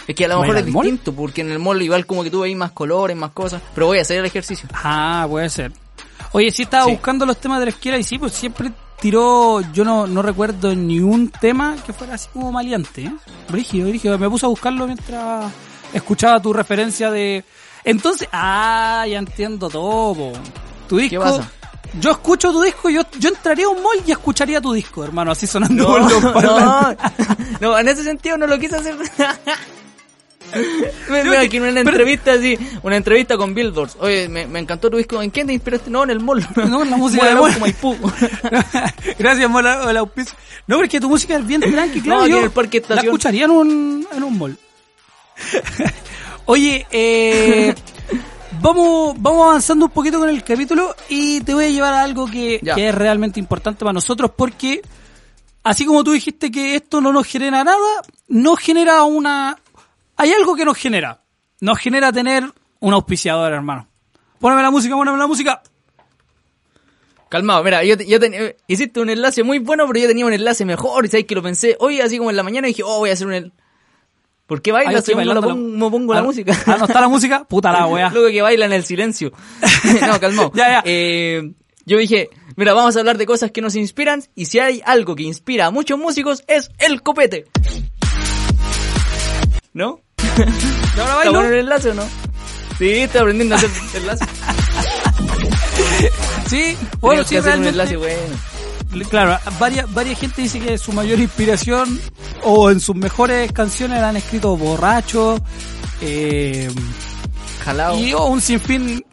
[0.08, 0.84] Es que a lo ¿Va a ir mejor es mall?
[0.86, 3.88] distinto, porque en el mall igual como que tú veis más colores, más cosas, pero
[3.88, 4.70] voy a hacer el ejercicio.
[4.74, 5.72] Ah, puede ser.
[6.32, 6.92] Oye, sí estaba Sí.
[6.92, 10.74] buscando los temas de la esquina y sí, pues siempre tiró, yo no, no recuerdo
[10.76, 13.14] ni un tema que fuera así como maleante, ¿eh?
[13.50, 14.18] Brígido, brígido.
[14.18, 15.52] Me puse a buscarlo mientras
[15.94, 17.44] escuchaba tu referencia de...
[17.84, 20.34] Entonces, ah, ya entiendo todo, po.
[20.88, 21.20] Tu disco...
[21.22, 21.52] pasa?
[22.00, 25.32] Yo escucho tu disco, yo, yo entraría a un mall y escucharía tu disco, hermano,
[25.32, 26.96] así sonando No, no,
[27.60, 28.96] no, en ese sentido no lo quise hacer.
[31.10, 33.98] Me, me imagino una entrevista así, una entrevista con Billboards.
[34.00, 35.22] Oye, me, me encantó tu disco.
[35.22, 35.90] ¿En qué te inspiraste?
[35.90, 36.48] No, en el mall.
[36.56, 38.14] No, en la música de Mall mall.
[39.20, 40.36] Gracias, Mola, el auspicio.
[40.66, 42.20] No, pero es que tu música es bien tranqui, claro.
[42.20, 44.58] No, aquí yo en el Parque La escucharía en un, en un mall.
[46.46, 47.76] Oye, eh,
[48.62, 52.26] vamos, vamos avanzando un poquito con el capítulo y te voy a llevar a algo
[52.28, 54.82] que, que es realmente importante para nosotros porque,
[55.64, 57.78] así como tú dijiste que esto no nos genera nada,
[58.28, 59.58] nos genera una...
[60.16, 61.22] Hay algo que nos genera.
[61.62, 62.44] Nos genera tener
[62.80, 63.88] un auspiciador, hermano.
[64.40, 65.62] Póname la música, póname la música.
[67.30, 70.64] Calmado, mira, yo, yo tenía- hiciste un enlace muy bueno, pero yo tenía un enlace
[70.64, 73.00] mejor y sabes que lo pensé hoy así como en la mañana y dije, oh,
[73.00, 73.54] voy a hacer un.
[74.48, 76.58] ¿Por qué estoy según no, pongo, no pongo la Ah, música?
[76.66, 77.44] Ah, ¿no está la música?
[77.44, 78.10] Puta la wea.
[78.10, 79.32] Luego que baila en el silencio.
[80.08, 80.52] no, calmado.
[80.56, 80.84] Ya, ya.
[80.86, 81.52] Eh,
[81.86, 85.16] yo dije, mira, vamos a hablar de cosas que nos inspiran y si hay algo
[85.16, 87.46] que inspira a muchos músicos es el copete.
[89.74, 90.00] ¿No?
[90.18, 91.32] ¿Y ahora ¿Está bailo?
[91.34, 92.04] bueno el enlace o no?
[92.78, 94.26] Sí, estoy aprendiendo a hacer enlace.
[96.48, 97.70] Sí, bueno, sí, hacer un realmente.
[97.70, 98.36] enlace bueno.
[99.10, 102.00] Claro, varias, varias gente dice que su mayor inspiración
[102.44, 105.42] o en sus mejores canciones la han escrito borrachos
[106.02, 106.70] eh,
[107.64, 107.98] Jalado.
[108.00, 109.04] y oh, un sinfín.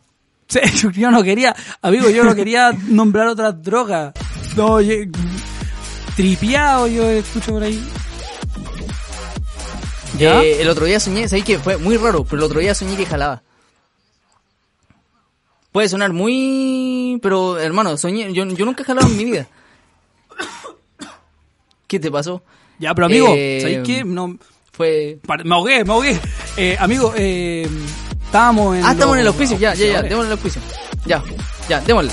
[0.94, 4.14] Yo no quería, amigo, yo no quería nombrar otras drogas.
[4.56, 4.94] No, yo,
[6.14, 7.82] tripiado yo escucho por ahí.
[10.16, 10.42] ¿Ya?
[10.44, 12.96] Eh, el otro día soñé, sabes que fue muy raro, pero el otro día soñé
[12.96, 13.42] que jalaba.
[15.72, 17.18] Puede sonar muy...
[17.20, 18.32] Pero, hermano, soñé...
[18.32, 19.48] Yo, yo nunca he jalado en mi vida.
[21.86, 22.42] ¿Qué te pasó?
[22.78, 24.04] Ya, pero amigo, Eh, ¿sabes qué?
[24.04, 24.36] No,
[24.72, 25.18] Fue...
[25.44, 26.18] me ahogué, me ahogué.
[26.56, 27.68] Eh, amigo, eh,
[28.24, 28.84] estábamos en.
[28.84, 30.60] Ah, estamos en el auspicio, ya, ya, ya, démosle el auspicio.
[31.06, 31.22] Ya,
[31.68, 32.10] ya, démosle.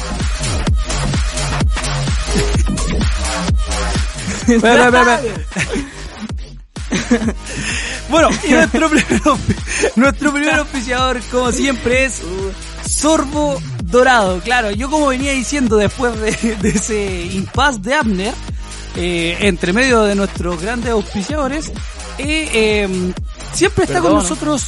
[4.48, 5.36] Espera, espera, espera.
[8.10, 9.22] Bueno, y nuestro primer,
[9.96, 12.22] nuestro primer auspiciador, como siempre, es
[12.86, 14.40] Sorbo Dorado.
[14.42, 18.34] Claro, yo como venía diciendo después de, de ese impasse de Abner,
[18.95, 21.69] eh, entre medio de nuestros grandes auspiciadores,
[22.17, 23.13] eh, eh,
[23.54, 24.23] siempre está con Perdón.
[24.23, 24.67] nosotros,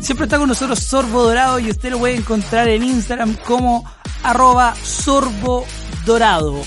[0.00, 3.84] siempre está con nosotros Sorbo Dorado y usted lo puede encontrar en Instagram como
[4.22, 5.66] arroba Sorbo
[6.04, 6.62] Dorado.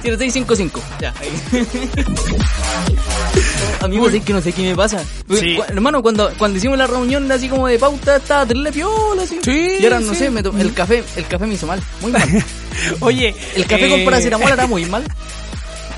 [0.02, 0.80] 7655.
[1.00, 1.30] Ya, ahí.
[3.80, 5.02] Oh, Amigos, es que no sé qué me pasa.
[5.38, 5.56] Sí.
[5.56, 9.38] Cu- Hermano, cuando, cuando hicimos la reunión así como de pauta, estaba terrible piola, así.
[9.42, 10.18] Sí, Y ahora no sí.
[10.18, 11.80] sé, me el café, el café me hizo mal.
[12.02, 12.44] Muy mal.
[13.00, 15.04] Oye, El café con eh, paracetamol era muy mal.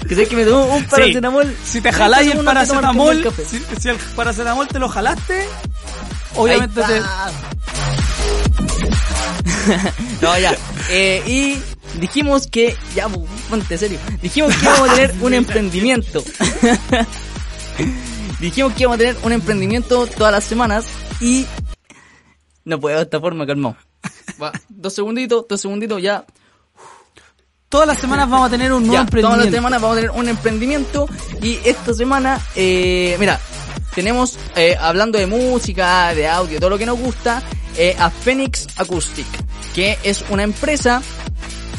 [0.08, 1.54] Que sé que me tomó un paracetamol.
[1.64, 5.44] Si te jaláis el paracetamol, si, si el paracetamol te lo jalaste,
[6.36, 7.00] obviamente te...
[10.20, 10.54] no, ya.
[10.90, 11.58] Eh, y
[12.00, 13.08] dijimos que, ya,
[13.48, 13.98] ponte serio.
[14.20, 16.22] Dijimos que íbamos a tener un emprendimiento.
[18.40, 20.86] dijimos que íbamos a tener un emprendimiento todas las semanas
[21.20, 21.46] y
[22.64, 23.76] no puedo de esta forma, calmado.
[24.40, 26.24] Va, dos segunditos, dos segunditos, ya.
[27.68, 29.56] Todas las semanas vamos a tener un nuevo Ya, todas las emprendimiento.
[29.56, 31.08] semanas vamos a tener un emprendimiento
[31.40, 33.40] y esta semana, eh, mira,
[33.94, 37.42] tenemos, eh, hablando de música, de audio, todo lo que nos gusta,
[37.76, 39.26] eh, a Phoenix Acoustic,
[39.74, 41.02] que es una empresa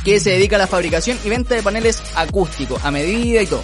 [0.04, 3.64] que se dedica a la fabricación y venta de paneles acústicos a medida y todo.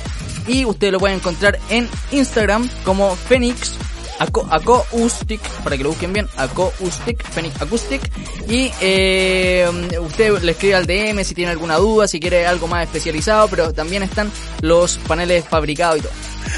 [0.49, 3.73] Y ustedes lo pueden encontrar en Instagram como Phoenix
[4.19, 8.01] Aco- Acoustic, para que lo busquen bien, Acoustic, Phoenix Acoustic.
[8.49, 9.65] Y eh,
[10.01, 13.71] usted le escribe al DM si tiene alguna duda, si quiere algo más especializado, pero
[13.73, 14.29] también están
[14.61, 16.11] los paneles fabricados y todo.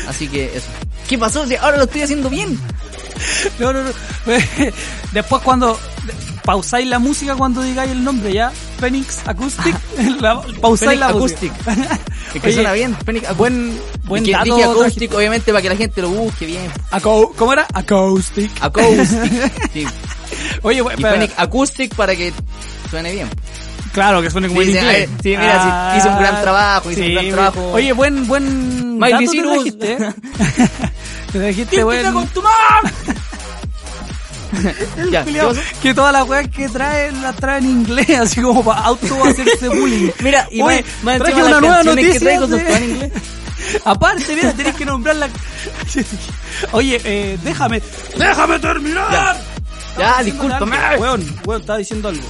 [0.07, 0.67] Así que eso.
[1.07, 1.45] ¿Qué pasó?
[1.45, 2.57] Si ahora lo estoy haciendo bien.
[3.59, 3.91] No, no, no.
[5.11, 5.77] Después cuando
[6.43, 9.75] pausáis la música cuando digáis el nombre ya, Phoenix Acoustic,
[10.21, 11.51] la, pausáis Phoenix la Acoustic.
[11.65, 11.99] música.
[12.33, 12.95] Es que Oye, suena bien.
[13.05, 13.37] Phoenix Acoustic.
[13.37, 14.71] Buen, buen dije, dato.
[14.71, 16.71] acoustic, obviamente, para que la gente lo busque bien.
[16.91, 17.67] Acou- ¿Cómo era?
[17.73, 18.49] Acoustic.
[18.61, 19.51] Acoustic.
[19.73, 19.85] sí.
[20.61, 22.31] Oye, bueno, Y Phoenix Acoustic para que
[22.89, 23.29] suene bien.
[23.91, 25.09] Claro, que suene como Sí, en sí, inglés.
[25.09, 27.71] ver, sí, mira, sí, hizo un gran trabajo, hizo un gran trabajo.
[27.73, 29.53] Oye, buen, buen Miley dato te Cyrus.
[29.55, 30.13] trajiste, ¿eh?
[31.33, 32.13] Te trajiste buen...
[32.13, 32.81] con tu mamá!
[35.11, 35.61] ya, ¿qué Culiao, pasó?
[35.81, 39.69] que todas las weas que trae las trae en inglés, así como para auto hacerse
[39.69, 40.09] bullying.
[40.21, 42.27] Mira, y Oye, más, más traje una las nueva canciones que noticia.
[42.27, 43.11] traigo de- en inglés.
[43.85, 45.29] Aparte, mira, tenés que nombrarla.
[46.71, 47.81] Oye, eh, déjame,
[48.17, 49.37] déjame terminar.
[49.97, 50.77] Ya, diciendo discúlpame.
[50.99, 52.23] Weón, weón, estaba diciendo algo.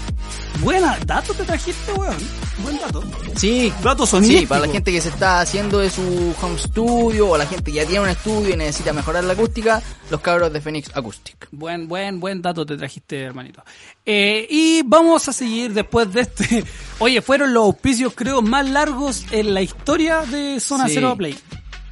[0.62, 2.16] Buena, dato te trajiste, weón.
[2.64, 3.04] Buen dato.
[3.36, 4.50] Sí, Dato sí, sonístico.
[4.50, 7.78] para la gente que se está haciendo de su home studio o la gente que
[7.78, 11.48] ya tiene un estudio y necesita mejorar la acústica, los cabros de Phoenix Acoustic.
[11.52, 13.64] Buen, buen, buen dato te trajiste, hermanito.
[14.06, 16.64] Eh, y vamos a seguir después de este.
[17.00, 20.94] Oye, fueron los auspicios, creo, más largos en la historia de Zona Sí.
[20.96, 21.38] Cero Play.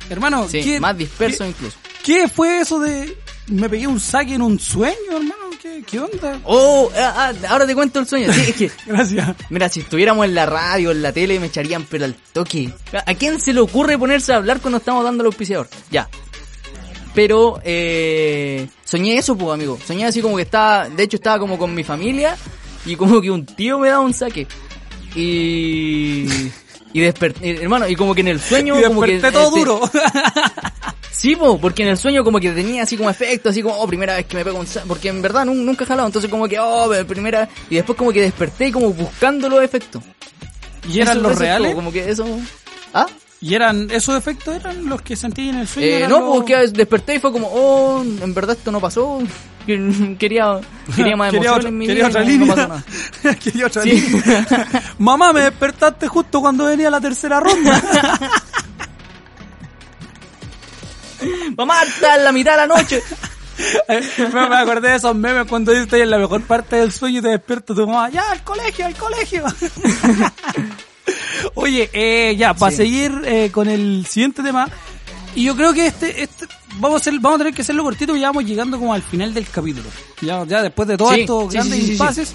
[0.10, 1.78] Hermano, Sí, ¿qué, más disperso qué- incluso.
[2.04, 3.18] ¿Qué fue eso de
[3.50, 5.50] me pegué un saque en un sueño, hermano?
[5.62, 6.40] ¿Qué, qué onda?
[6.46, 8.32] Oh, ah, ah, ahora te cuento el sueño.
[8.32, 9.36] Sí, es que Gracias.
[9.50, 12.74] Mira, si estuviéramos en la radio, en la tele, me echarían pero al toque.
[13.06, 15.68] ¿A quién se le ocurre ponerse a hablar cuando estamos dando el auspiciador?
[15.92, 16.08] Ya.
[17.14, 19.78] Pero, eh, soñé eso, pues, amigo.
[19.86, 22.38] Soñé así como que estaba, de hecho estaba como con mi familia
[22.86, 24.48] y como que un tío me daba un saque.
[25.16, 26.28] Y...
[26.92, 28.80] Y desperté, hermano, y como que en el sueño...
[28.80, 29.82] Y como que, todo este, duro.
[31.20, 33.86] Sí, po, porque en el sueño como que tenía así como efecto, así como, oh,
[33.88, 36.32] primera vez que me pego un sa-", Porque en verdad nun- nunca he jalado, entonces
[36.32, 40.02] como que, oh, primera Y después como que desperté como buscando los efectos.
[40.90, 41.76] ¿Y eran Eso- los reales?
[41.76, 42.26] Como, que eso...
[42.94, 43.06] ¿Ah?
[43.42, 45.88] ¿Y eran esos efectos eran los que sentí en el sueño?
[45.88, 49.20] Eh, ¿Eran no, los- porque desperté y fue como, oh, en verdad esto no pasó.
[49.68, 50.18] Quería,
[50.96, 52.20] quería más Quería emoción otra, en mi quería vida.
[52.20, 52.48] otra línea.
[52.48, 53.36] no pasó nada.
[53.44, 53.92] quería otra Sí.
[53.92, 54.46] línea.
[54.98, 57.82] Mamá, me despertaste justo cuando venía la tercera ronda.
[61.58, 63.02] Mamá, está en la mitad de la noche.
[64.34, 67.22] me, me acordé de esos memes cuando estoy en la mejor parte del sueño y
[67.22, 68.10] te despierta tu mamá.
[68.10, 69.44] Ya, al colegio, al colegio.
[71.56, 72.78] Oye, eh, ya, para Sí.
[72.78, 74.68] seguir eh, con el siguiente tema.
[75.36, 78.16] Y yo creo que este, este vamos a hacer, vamos a tener que hacerlo cortito,
[78.16, 79.88] ya vamos llegando como al final del capítulo.
[80.22, 82.34] Ya, ya después de todos Sí, estos sí, grandes impases.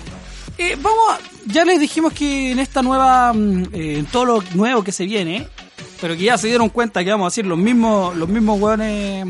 [0.59, 4.45] Eh, vamos a- ya les dijimos que en esta nueva, mm, eh, en todo lo
[4.55, 5.49] nuevo que se viene,
[6.05, 9.27] pero que ya se dieron cuenta que vamos a decir los mismos, los mismos hueones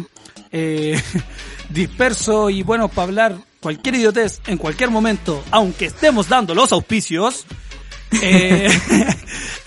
[0.50, 1.00] eh,
[1.68, 7.46] dispersos y buenos para hablar cualquier idiotez en cualquier momento, aunque estemos dando los auspicios.
[8.20, 8.68] Eh,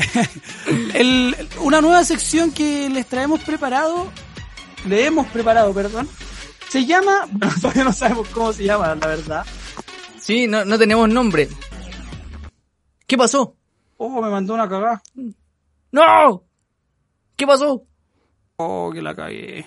[0.96, 4.12] el- una nueva sección que les traemos preparado,
[4.86, 6.10] le hemos preparado, perdón,
[6.68, 9.46] se llama, bueno, todavía no sabemos cómo se llama, la verdad.
[10.20, 11.48] Sí, no, no tenemos nombre.
[13.08, 13.56] ¿Qué pasó?
[13.96, 15.02] Oh, me mandó una cagada.
[15.94, 16.44] ¡No!
[17.38, 17.84] ¿Qué pasó?
[18.58, 19.66] Oh, que la cagué.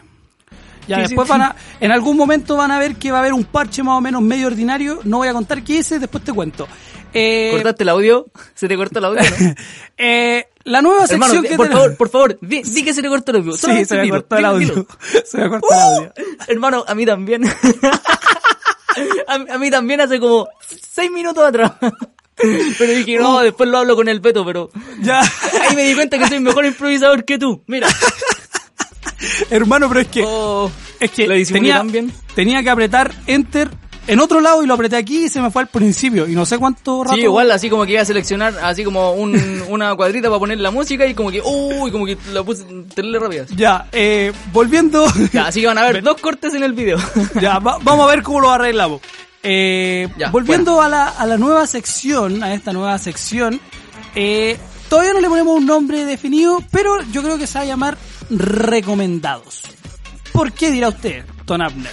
[0.89, 1.31] Ya, Sí, después sí.
[1.33, 3.97] van a, en algún momento van a ver que va a haber un parche más
[3.97, 5.01] o menos medio ordinario.
[5.05, 6.67] No voy a contar qué hice, después te cuento.
[7.15, 8.27] Eh, ¿Cortaste el audio?
[8.55, 9.55] ¿Se te cortó el audio, no?
[9.97, 13.09] eh, la nueva sección Hermano, que por favor, por favor, di, di que se te
[13.09, 13.53] cortó el audio.
[13.53, 14.69] Sí, Solamente se me cortó el audio.
[14.69, 14.87] dilo.
[15.25, 16.09] Se me cortó el audio.
[16.17, 16.43] ¡Uh!
[16.49, 17.45] Hermano, a mí también.
[19.29, 20.49] a, a mí también hace como
[20.91, 21.73] seis minutos atrás.
[22.79, 23.23] Pero dije, Uh.
[23.23, 25.21] no, después lo hablo con el Beto, pero Ya.
[25.69, 27.63] ahí me di cuenta que soy mejor improvisador que tú.
[27.67, 27.89] Mira.
[29.51, 31.85] Hermano, pero es que, Oh, es que lo tenía,
[32.35, 33.69] tenía que apretar enter
[34.07, 36.27] en otro lado y lo apreté aquí y se me fue al principio.
[36.27, 37.15] Y no sé cuánto rato.
[37.17, 40.59] Sí, igual así como que iba a seleccionar así como un, una cuadrita para poner
[40.59, 43.45] la música y como que, uy, como que la puse terrible rápida.
[43.55, 45.05] Ya, eh, volviendo.
[45.33, 46.99] Ya, así que van a ver dos cortes en el video.
[47.41, 49.01] Ya, va- vamos a ver cómo lo arreglamos.
[49.43, 53.61] Eh, Ya, volviendo a, la, a la nueva sección, a esta nueva sección,
[54.15, 57.67] eh, todavía no le ponemos un nombre definido, pero yo creo que se va a
[57.67, 57.97] llamar
[58.31, 59.63] Recomendados.
[60.33, 61.93] ¿Por qué dirá usted, Ton Abner?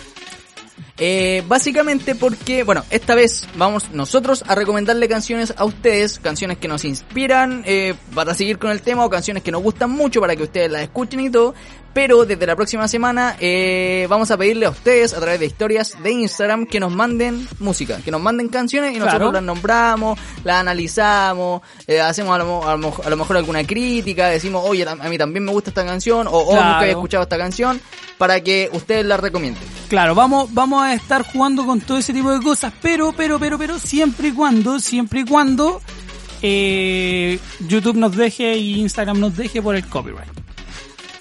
[1.00, 6.68] Eh, básicamente porque, bueno, esta vez vamos nosotros a recomendarle canciones a ustedes, canciones que
[6.68, 10.36] nos inspiran eh, para seguir con el tema o canciones que nos gustan mucho para
[10.36, 11.54] que ustedes las escuchen y todo.
[11.98, 15.96] Pero desde la próxima semana eh, vamos a pedirle a ustedes a través de historias
[16.04, 19.32] de Instagram que nos manden música, que nos manden canciones y nosotros Claro.
[19.32, 23.38] las nombramos, las analizamos, eh, hacemos a lo, mo- a lo mo- a lo mejor
[23.38, 26.92] alguna crítica, decimos, oye, a mí también me gusta esta canción o oh, nunca había
[26.92, 27.82] escuchado esta canción,
[28.20, 29.64] para que ustedes la recomienden.
[29.90, 33.58] Claro, vamos, vamos a estar jugando con todo ese tipo de cosas, pero, pero, pero,
[33.58, 35.82] pero, siempre y cuando, siempre y cuando
[36.44, 40.30] eh, YouTube nos deje y Instagram nos deje por el copyright.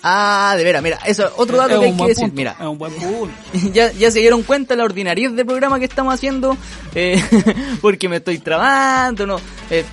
[0.08, 2.66] Ah, de veras, mira, eso, otro dato Es que hay que decir, punto, mira, Es
[2.66, 3.34] un buen punto.
[3.72, 6.56] ya, ya se dieron cuenta la ordinariedad del programa que estamos haciendo,
[6.94, 7.20] eh,
[7.80, 9.84] porque me estoy trabando, no, eh,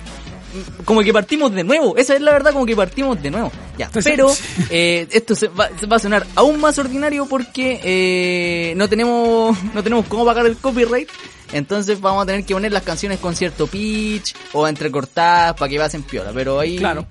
[0.84, 3.90] como que partimos de nuevo, esa es la verdad, como que partimos de nuevo, ya,
[4.04, 4.32] pero
[4.70, 9.82] eh, esto se va, se va a sonar aún más ordinario porque no tenemos, no
[9.82, 11.08] tenemos cómo pagar el copyright,
[11.52, 15.76] entonces vamos a tener que poner las canciones con cierto pitch o entrecortadas para que
[15.76, 17.04] pasen piola, pero ahí Claro.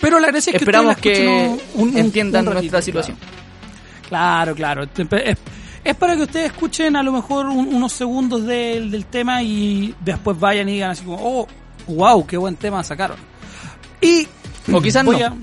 [0.00, 3.16] Pero la gracia es que esperamos que un- un- entiendan un ratito, nuestra situación.
[4.08, 4.84] Claro, claro.
[4.84, 5.38] Es,
[5.84, 9.94] es para que ustedes escuchen a lo mejor un- unos segundos del, del tema y
[10.00, 11.48] después vayan y digan así como, oh,
[11.88, 13.16] wow, qué buen tema sacaron.
[14.00, 14.26] Y
[14.72, 15.12] O quizás no.
[15.12, 15.36] a-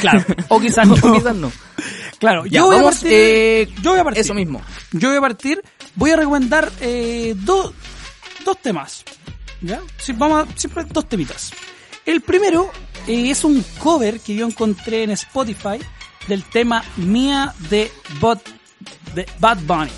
[0.00, 0.94] Claro, o quizás no.
[0.94, 1.50] O quizás no.
[2.18, 3.12] Claro, Ya, yo voy vamos, a partir.
[3.12, 4.20] eh, yo voy a partir.
[4.20, 4.60] Eso mismo.
[4.92, 5.62] Yo voy a partir.
[5.96, 7.72] Voy a recomendar eh, dos,
[8.44, 9.02] dos temas.
[9.62, 9.80] ¿Ya?
[9.98, 11.50] Sí, vamos a, siempre dos temitas.
[12.06, 12.70] El primero
[13.06, 15.78] eh, es un cover que yo encontré en Spotify
[16.28, 18.38] del tema Mía de, Bad,
[19.14, 19.90] de Bad Bunny.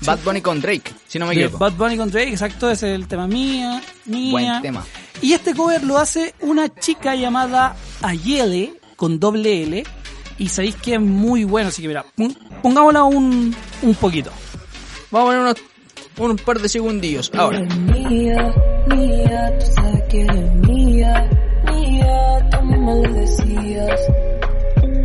[0.00, 1.58] Bad Bunny con Drake, si no me equivoco.
[1.58, 4.30] Bad Bunny con Drake, exacto, ese es el tema Mía, Mía.
[4.32, 4.84] Buen tema.
[5.22, 9.84] Y este cover lo hace una chica llamada Ayele, con doble L,
[10.36, 14.30] y sabéis que es muy bueno, así que mira, pon- pongámosla un, un poquito.
[15.10, 15.56] Vamos a poner unos,
[16.18, 17.30] un par de segundillos.
[17.34, 17.58] Ahora.
[17.58, 18.54] Eres mía,
[18.88, 21.30] mía, tú sabes que eres mía,
[21.72, 24.00] mía, tú misma lo decías,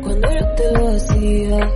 [0.03, 1.71] cuando yo te lo hacía.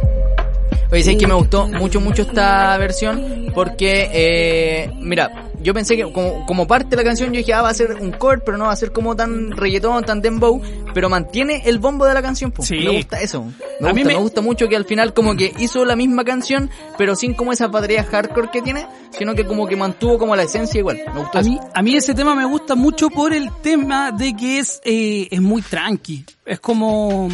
[0.91, 6.12] Oye, sabes que me gustó mucho, mucho esta versión porque, eh, mira, yo pensé que
[6.12, 8.58] como, como parte de la canción yo dije, ah, va a ser un cover, pero
[8.58, 10.62] no va a ser como tan reggaetón, tan dembow,
[10.93, 12.52] pero mantiene el bombo de la canción.
[12.52, 12.63] po.
[12.63, 12.80] Sí.
[12.80, 13.43] Me gusta eso.
[13.43, 13.54] Me A
[13.91, 16.69] gusta, mí me- me gusta mucho que al final como que hizo la misma canción,
[16.97, 18.86] pero sin como esa batería hardcore que tiene,
[19.17, 20.99] sino que como que mantuvo como la esencia igual.
[21.13, 21.49] Me gustó A eso.
[21.49, 25.28] mí, a mí ese tema me gusta mucho por el tema de que es, eh,
[25.32, 26.26] es muy tranqui.
[26.45, 27.30] Es como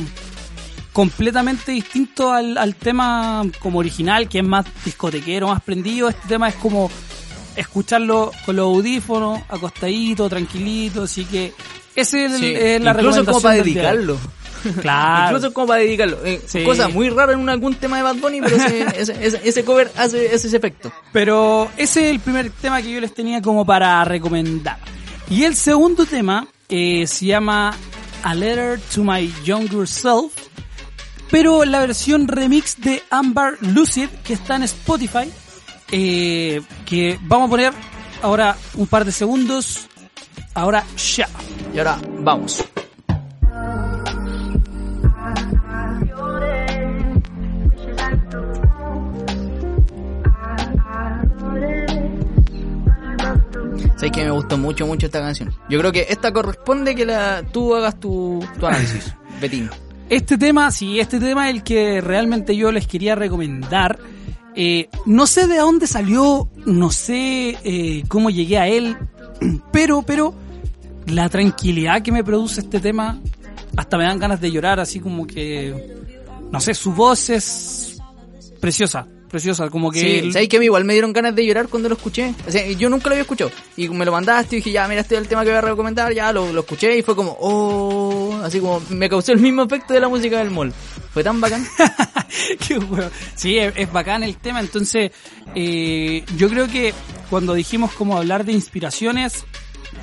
[0.93, 6.09] completamente distinto al, al tema como original, que es más discotequero, más prendido.
[6.09, 6.89] Este tema es como
[7.59, 11.03] escucharlo con los audífonos, acostadito, tranquilito.
[11.03, 11.53] Así que
[11.95, 13.81] ese es, el- Sí, es la incluso como para recomendación del día.
[13.83, 14.19] dedicarlo.
[14.81, 15.27] Claro.
[15.37, 16.17] Incluso como para dedicarlo.
[16.25, 16.63] Eh, Sí.
[16.65, 19.89] Cosa muy rara en algún tema de Bad Bunny, pero ese, ese, ese- ese cover
[19.95, 20.91] hace, hace ese efecto.
[21.13, 24.77] Pero ese es el primer tema que yo les tenía como para recomendar.
[25.29, 27.73] Y el segundo tema eh, se llama
[28.23, 30.33] A Letter to My Younger Self,
[31.31, 35.31] pero la versión remix de Amber Lucid que está en Spotify,
[35.91, 37.73] eh, que vamos a poner
[38.21, 39.87] ahora un par de segundos,
[40.53, 41.27] ahora ya.
[41.73, 42.63] Y ahora, vamos.
[53.99, 55.53] Sabes que me gustó mucho, mucho esta canción.
[55.69, 59.69] Yo creo que esta corresponde que la, tú hagas tu, tu análisis, Betín.
[60.09, 63.99] Este tema, sí, este tema es el que realmente yo les quería recomendar.
[64.61, 68.97] Eh, no sé de dónde salió, no sé eh, cómo llegué a él,
[69.71, 70.33] pero, pero
[71.05, 73.21] la tranquilidad que me produce este tema,
[73.77, 75.95] hasta me dan ganas de llorar, así como que,
[76.51, 78.01] no sé, su voz es
[78.59, 79.99] preciosa, preciosa, como que...
[80.01, 82.33] Sí, el- ¿sabes que a mí igual me dieron ganas de llorar cuando lo escuché?
[82.45, 83.51] O sea, yo nunca lo había escuchado.
[83.77, 85.61] Y me lo mandaste y dije, ya, mira, este es el tema que voy a
[85.61, 86.11] recomendar.
[86.13, 89.93] Ya lo, lo escuché y fue como, oh, así como me causó el mismo efecto
[89.93, 90.73] de la música del mall.
[91.19, 91.67] Fue tan bacán.
[92.65, 92.79] Qué.
[93.35, 94.61] Sí, es, es bacán el tema.
[94.61, 95.11] Entonces,
[95.53, 96.93] eh, yo creo que
[97.29, 99.43] cuando dijimos como hablar de inspiraciones,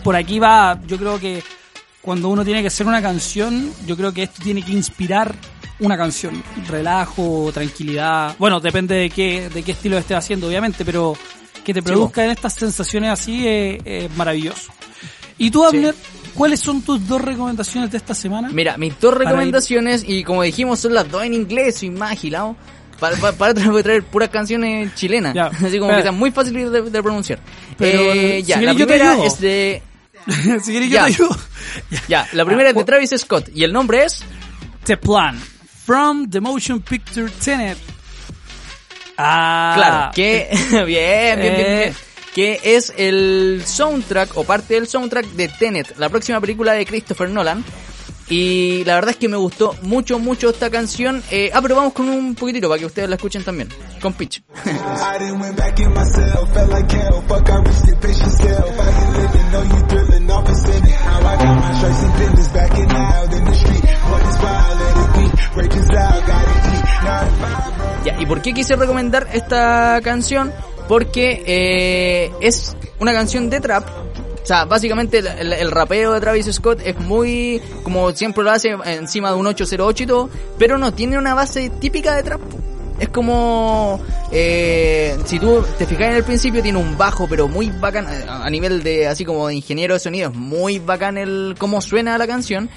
[0.05, 1.43] por aquí va, yo creo que
[2.03, 5.35] cuando uno tiene que hacer una canción, yo creo que esto tiene que inspirar
[5.79, 6.45] una canción.
[6.69, 8.37] Relajo, tranquilidad.
[8.39, 11.17] Bueno, depende de qué, de qué estilo estés haciendo, obviamente, pero
[11.65, 14.71] que te produzca en estas sensaciones así es, es maravilloso.
[15.39, 15.95] ¿Y tú, Abner,
[16.37, 18.49] cuáles son tus dos recomendaciones de esta semana?
[18.53, 22.13] Mira, mis dos ir- recomendaciones, y como dijimos, son las dos en inglés, soy más
[22.13, 22.55] agilado.
[23.01, 25.37] Para, para, para traer, traer puras canciones chilenas.
[25.65, 27.39] Así como que sean muy fáciles de, de pronunciar.
[27.77, 29.83] Pero, Eh, ya, si la primera es de.
[30.63, 31.05] si quieres, yo Ya.
[31.05, 31.37] te ayudo.
[32.09, 33.51] Ya, la primera Ah, es de Travis Scott.
[33.55, 34.23] Y el nombre es.
[34.85, 35.39] The Plan.
[35.85, 37.77] From the Motion Picture Tenet.
[39.19, 39.73] Ah.
[39.77, 40.49] Claro, que.
[40.71, 41.81] bien, bien, bien, Eh.
[41.85, 41.95] bien.
[42.37, 47.31] Que es el soundtrack o parte del soundtrack de Tenet, la próxima película de Christopher
[47.31, 47.65] Nolan.
[48.29, 51.23] Y la verdad es que me gustó mucho, mucho esta canción.
[51.31, 53.71] Eh, ah, pero vamos con un poquitito para que ustedes la escuchen también.
[54.03, 54.43] Con pitch.
[68.05, 70.53] Ya, ¿y por qué quise recomendar esta canción?
[70.89, 73.89] Porque eh, es una canción de trap.
[74.43, 79.31] O sea, básicamente el, rapeo de Travis Scott es muy, como siempre lo hace, encima
[79.31, 82.41] de un 808 y todo, pero no tiene una base típica de trap.
[83.01, 84.01] Es como,
[84.33, 88.25] eh, si tú te fijas en el principio, tiene un bajo, pero muy bacán, eh,
[88.27, 92.17] a nivel de, así como de ingeniero de sonido, es muy bacán el cómo suena
[92.17, 92.71] la canción.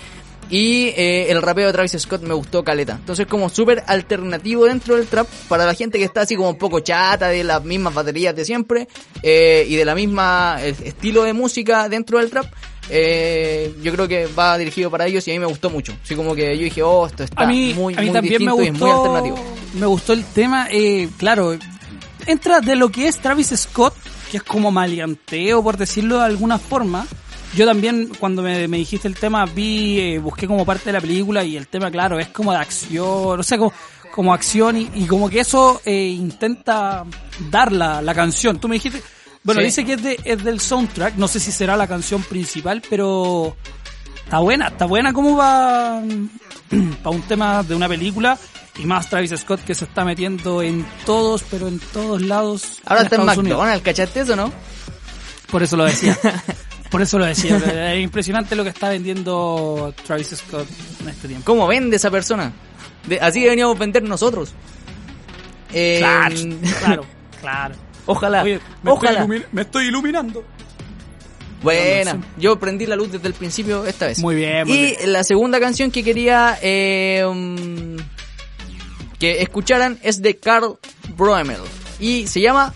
[0.50, 2.94] Y eh, el rapeo de Travis Scott me gustó caleta.
[2.94, 6.58] Entonces como súper alternativo dentro del trap para la gente que está así como un
[6.58, 8.88] poco chata de las mismas baterías de siempre
[9.22, 12.48] eh, y de la misma eh, estilo de música dentro del trap.
[12.90, 15.94] eh, yo creo que va dirigido para ellos y a mí me gustó mucho.
[16.04, 18.44] Así como que yo dije, oh, esto está a mí, muy, a mí muy también
[18.44, 19.56] me distinto y es muy alternativo.
[19.76, 21.58] me gustó el tema, eh, claro,
[22.26, 23.94] entra de lo que es Travis Scott,
[24.32, 27.06] que es como maleanteo, por decirlo de alguna forma.
[27.56, 31.02] Yo también, cuando me, me dijiste el tema, vi, eh, busqué como parte de la
[31.02, 33.74] película y el tema, claro, es como de acción, o sea, como,
[34.14, 37.06] como acción y, y como que eso eh, intenta
[37.50, 38.60] dar la, la canción.
[38.60, 39.02] Tú me dijiste,
[39.44, 39.66] Bueno, Sí.
[39.66, 43.56] dice que es, de, es del soundtrack, no sé si será la canción principal, pero
[44.24, 46.02] está buena, está buena como va
[47.04, 48.38] para un tema de una película
[48.78, 52.80] y más Travis Scott que se está metiendo en todos, pero en todos lados.
[52.86, 53.58] Ahora está en Estados Unidos.
[53.60, 54.52] McDonald's, ¿cachaste eso, no?
[55.52, 56.16] Por eso lo decía.
[56.90, 57.58] Por eso lo decía.
[57.94, 60.68] Es impresionante lo que está vendiendo Travis Scott
[61.02, 61.46] en este tiempo.
[61.46, 62.52] ¿Cómo vende esa persona?
[63.08, 64.54] De- así deberíamos vender nosotros.
[65.72, 66.36] Eh, Claro,
[66.80, 67.06] claro,
[67.42, 67.76] claro.
[68.06, 69.22] Ojalá, Oye, me, ojalá.
[69.22, 70.44] Estoy me estoy iluminando.
[71.62, 72.14] Buena.
[72.14, 72.18] Sí.
[72.38, 74.20] Yo prendí la luz desde el principio esta vez.
[74.20, 75.14] Muy bien, muy y bien.
[75.14, 77.98] la segunda canción que quería eh, um,
[79.20, 80.80] que escucharan es de Carl
[81.18, 81.60] Broemel.
[82.00, 82.74] Y se llama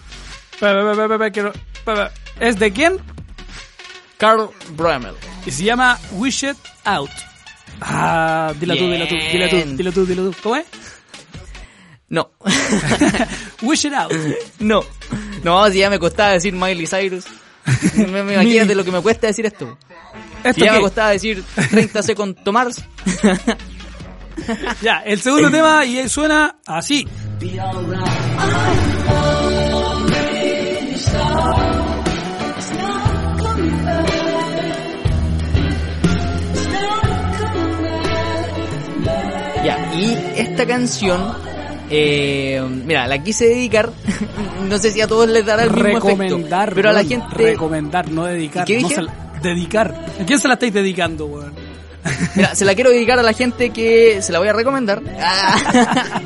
[2.40, 2.98] ¿Es de quién?
[4.24, 5.16] Carl Broemel.
[5.46, 7.10] Y se llama Wish It Out.
[7.82, 10.36] Ah, dila tú, dila tú, dila tú, dila tú, dila tú.
[10.42, 10.66] ¿Cómo es?
[12.08, 12.32] No.
[13.62, 14.14] Wish It Out.
[14.60, 14.86] no.
[15.44, 17.26] No, si ya me costaba decir Miley Cyrus.
[17.96, 19.78] Me, me imagínate lo que me cuesta decir esto.
[20.42, 22.82] ¿Esto Si ya me costaba decir 30 Second to Mars.
[24.82, 27.08] Ya, el segundo tema y suena así.
[39.96, 41.34] Y esta canción,
[41.90, 43.92] eh, mira, la quise dedicar,
[44.70, 47.28] no sé si a todos les dará el mismo recomendar, efecto, pero a la gente,
[47.32, 48.66] Recomendar, no dedicar.
[48.66, 48.96] ¿Qué no dije?
[48.96, 50.06] se la- dedicar.
[50.22, 51.54] ¿A quién se la estáis dedicando, weón?
[52.36, 55.02] mira, se la quiero dedicar a la gente que se la voy a recomendar.
[55.20, 56.22] Ah.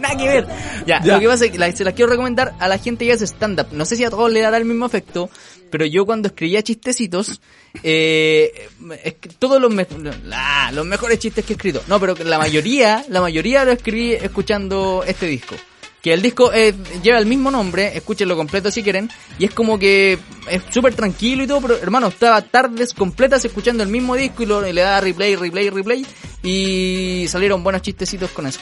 [0.00, 0.46] Nada que ver.
[0.86, 1.12] Ya, Ya.
[1.14, 3.26] lo que pasa es que la- se la quiero recomendar a la gente que hace
[3.26, 3.66] stand-up.
[3.72, 5.28] No sé si a todos le dará el mismo efecto,
[5.70, 7.40] pero yo cuando escribía chistecitos,
[7.82, 8.68] eh,
[9.04, 9.86] es todos los, me-
[10.32, 11.82] ah, los mejores chistes que he escrito.
[11.86, 15.54] No, pero la mayoría, la mayoría lo escribí escuchando este disco.
[16.02, 19.80] Que el disco eh, lleva el mismo nombre, escúchenlo completo si quieren, y es como
[19.80, 20.16] que
[20.48, 24.46] es súper tranquilo y todo, pero hermano, estaba tardes completas escuchando el mismo disco y,
[24.46, 26.06] lo, le daba replay, replay, replay,
[26.44, 28.60] y salieron buenos chistecitos con eso.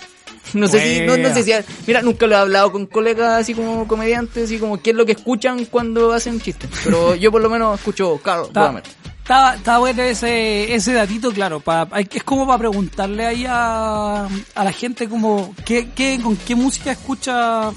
[0.61, 1.53] No sé si, no, no sé si,
[1.87, 5.05] mira, nunca lo he hablado con colegas así como comediantes, así como qué es lo
[5.07, 8.83] que escuchan cuando hacen chistes, pero yo por lo menos escucho Carl Bromer.
[9.23, 11.61] está, está bueno ese, ese datito, claro.
[11.61, 16.55] pa- es como para preguntarle ahí a, a la gente como qué, qué, con qué
[16.55, 17.71] música escucha,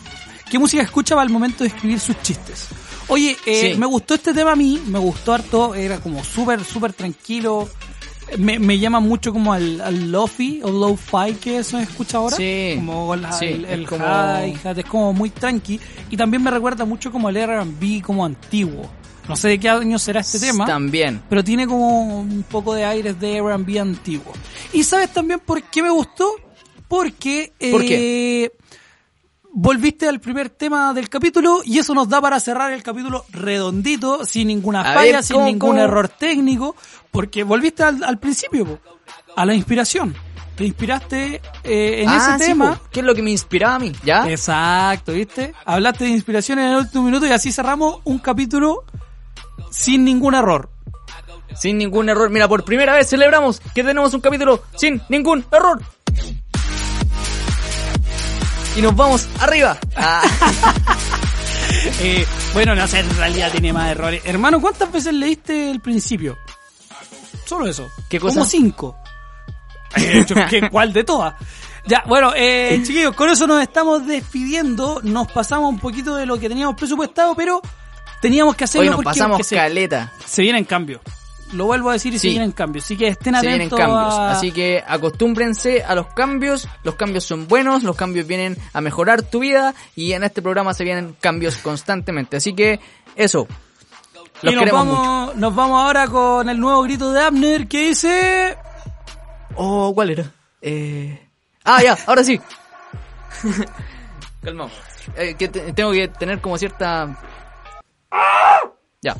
[0.49, 2.67] qué música escucha para el momento de escribir sus chistes.
[3.07, 3.79] Oye, eh, Sí.
[3.79, 7.67] me gustó este tema a mí, me gustó harto, era como súper, súper tranquilo.
[8.37, 12.35] Me, me llama mucho como al, al lofi o low-fi que se escucha ahora.
[12.37, 12.73] Sí.
[12.77, 15.79] Como la- Sí, el, es el como- hi-hat, es como muy tranqui.
[16.09, 18.89] Y también me recuerda mucho como el R&B como antiguo.
[19.27, 20.65] No sé de qué año será este tema.
[20.65, 21.21] También.
[21.29, 24.33] Pero tiene como un poco de aires de R&B antiguo.
[24.73, 26.27] ¿Y sabes también por qué me gustó?
[26.87, 27.53] Porque...
[27.71, 28.51] ¿Por eh,
[29.51, 34.23] Volviste al primer tema del capítulo y eso nos da para cerrar el capítulo redondito,
[34.25, 35.81] sin ninguna A falla, ver, sin ¿cómo- ningún cómo?
[35.81, 36.75] error técnico,
[37.11, 38.79] porque volviste al, al principio, po,
[39.35, 40.15] a la inspiración.
[40.55, 42.75] Te inspiraste eh, en Ah, ese sí, tema.
[42.77, 42.87] po.
[42.91, 43.91] ¿Qué es lo que me inspiraba a mí?
[44.03, 44.29] ¿Ya?
[44.29, 45.53] Exacto, ¿viste?
[45.65, 48.83] Hablaste de inspiración en el último minuto y así cerramos un capítulo
[49.71, 50.69] sin ningún error.
[51.55, 52.29] Sin ningún error.
[52.29, 55.81] Mira, por primera vez celebramos que tenemos un capítulo sin ningún error.
[58.79, 59.77] Y nos vamos arriba.
[59.97, 60.21] Ah,
[62.01, 64.21] Eh, bueno, no sé, en realidad tiene más errores.
[64.25, 66.37] Hermano, ¿cuántas veces leíste el principio?
[67.45, 67.89] Solo eso.
[68.09, 68.35] ¿Qué cosa?
[68.35, 68.97] Como cinco.
[70.49, 71.35] ¿qué- ¿Cuál de todas?
[71.85, 75.01] Ya, bueno, eh, chiquillos, con eso nos estamos despidiendo.
[75.03, 77.61] Nos pasamos un poquito de lo que teníamos presupuestado, pero
[78.21, 80.11] teníamos que hacerlo hoy nos porque, pasamos porque se, caleta.
[80.25, 81.01] se vienen cambios.
[81.53, 82.85] Lo vuelvo a decir y se vienen cambios.
[82.85, 84.13] Así que estén Se vienen atentos cambios.
[84.13, 84.31] a...
[84.31, 86.67] Así que acostúmbrense a los cambios.
[86.83, 87.83] Los cambios son buenos.
[87.83, 89.73] Los cambios vienen a mejorar tu vida.
[89.95, 92.37] Y en este programa se vienen cambios constantemente.
[92.37, 92.79] Así que
[93.15, 93.47] eso.
[94.41, 95.01] Los y nos queremos mucho.
[95.01, 98.57] vamos, nos vamos ahora con el nuevo grito de Abner que dice...
[99.55, 100.31] Oh, ¿cuál era?
[100.61, 101.27] Eh...
[101.65, 102.39] Ah, ya, ahora sí.
[104.43, 104.69] Calmado.
[105.17, 107.17] Eh, que te- tengo que tener como cierta...
[109.01, 109.15] Ya.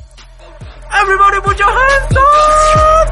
[0.92, 3.10] Everybody put your hands up.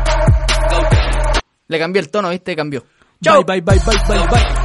[1.68, 2.56] Le cambié el tono, ¿viste?
[2.56, 2.84] Cambió.
[3.22, 3.44] Chao.
[3.44, 4.57] Bye, bye, bye, bye, bye, bye.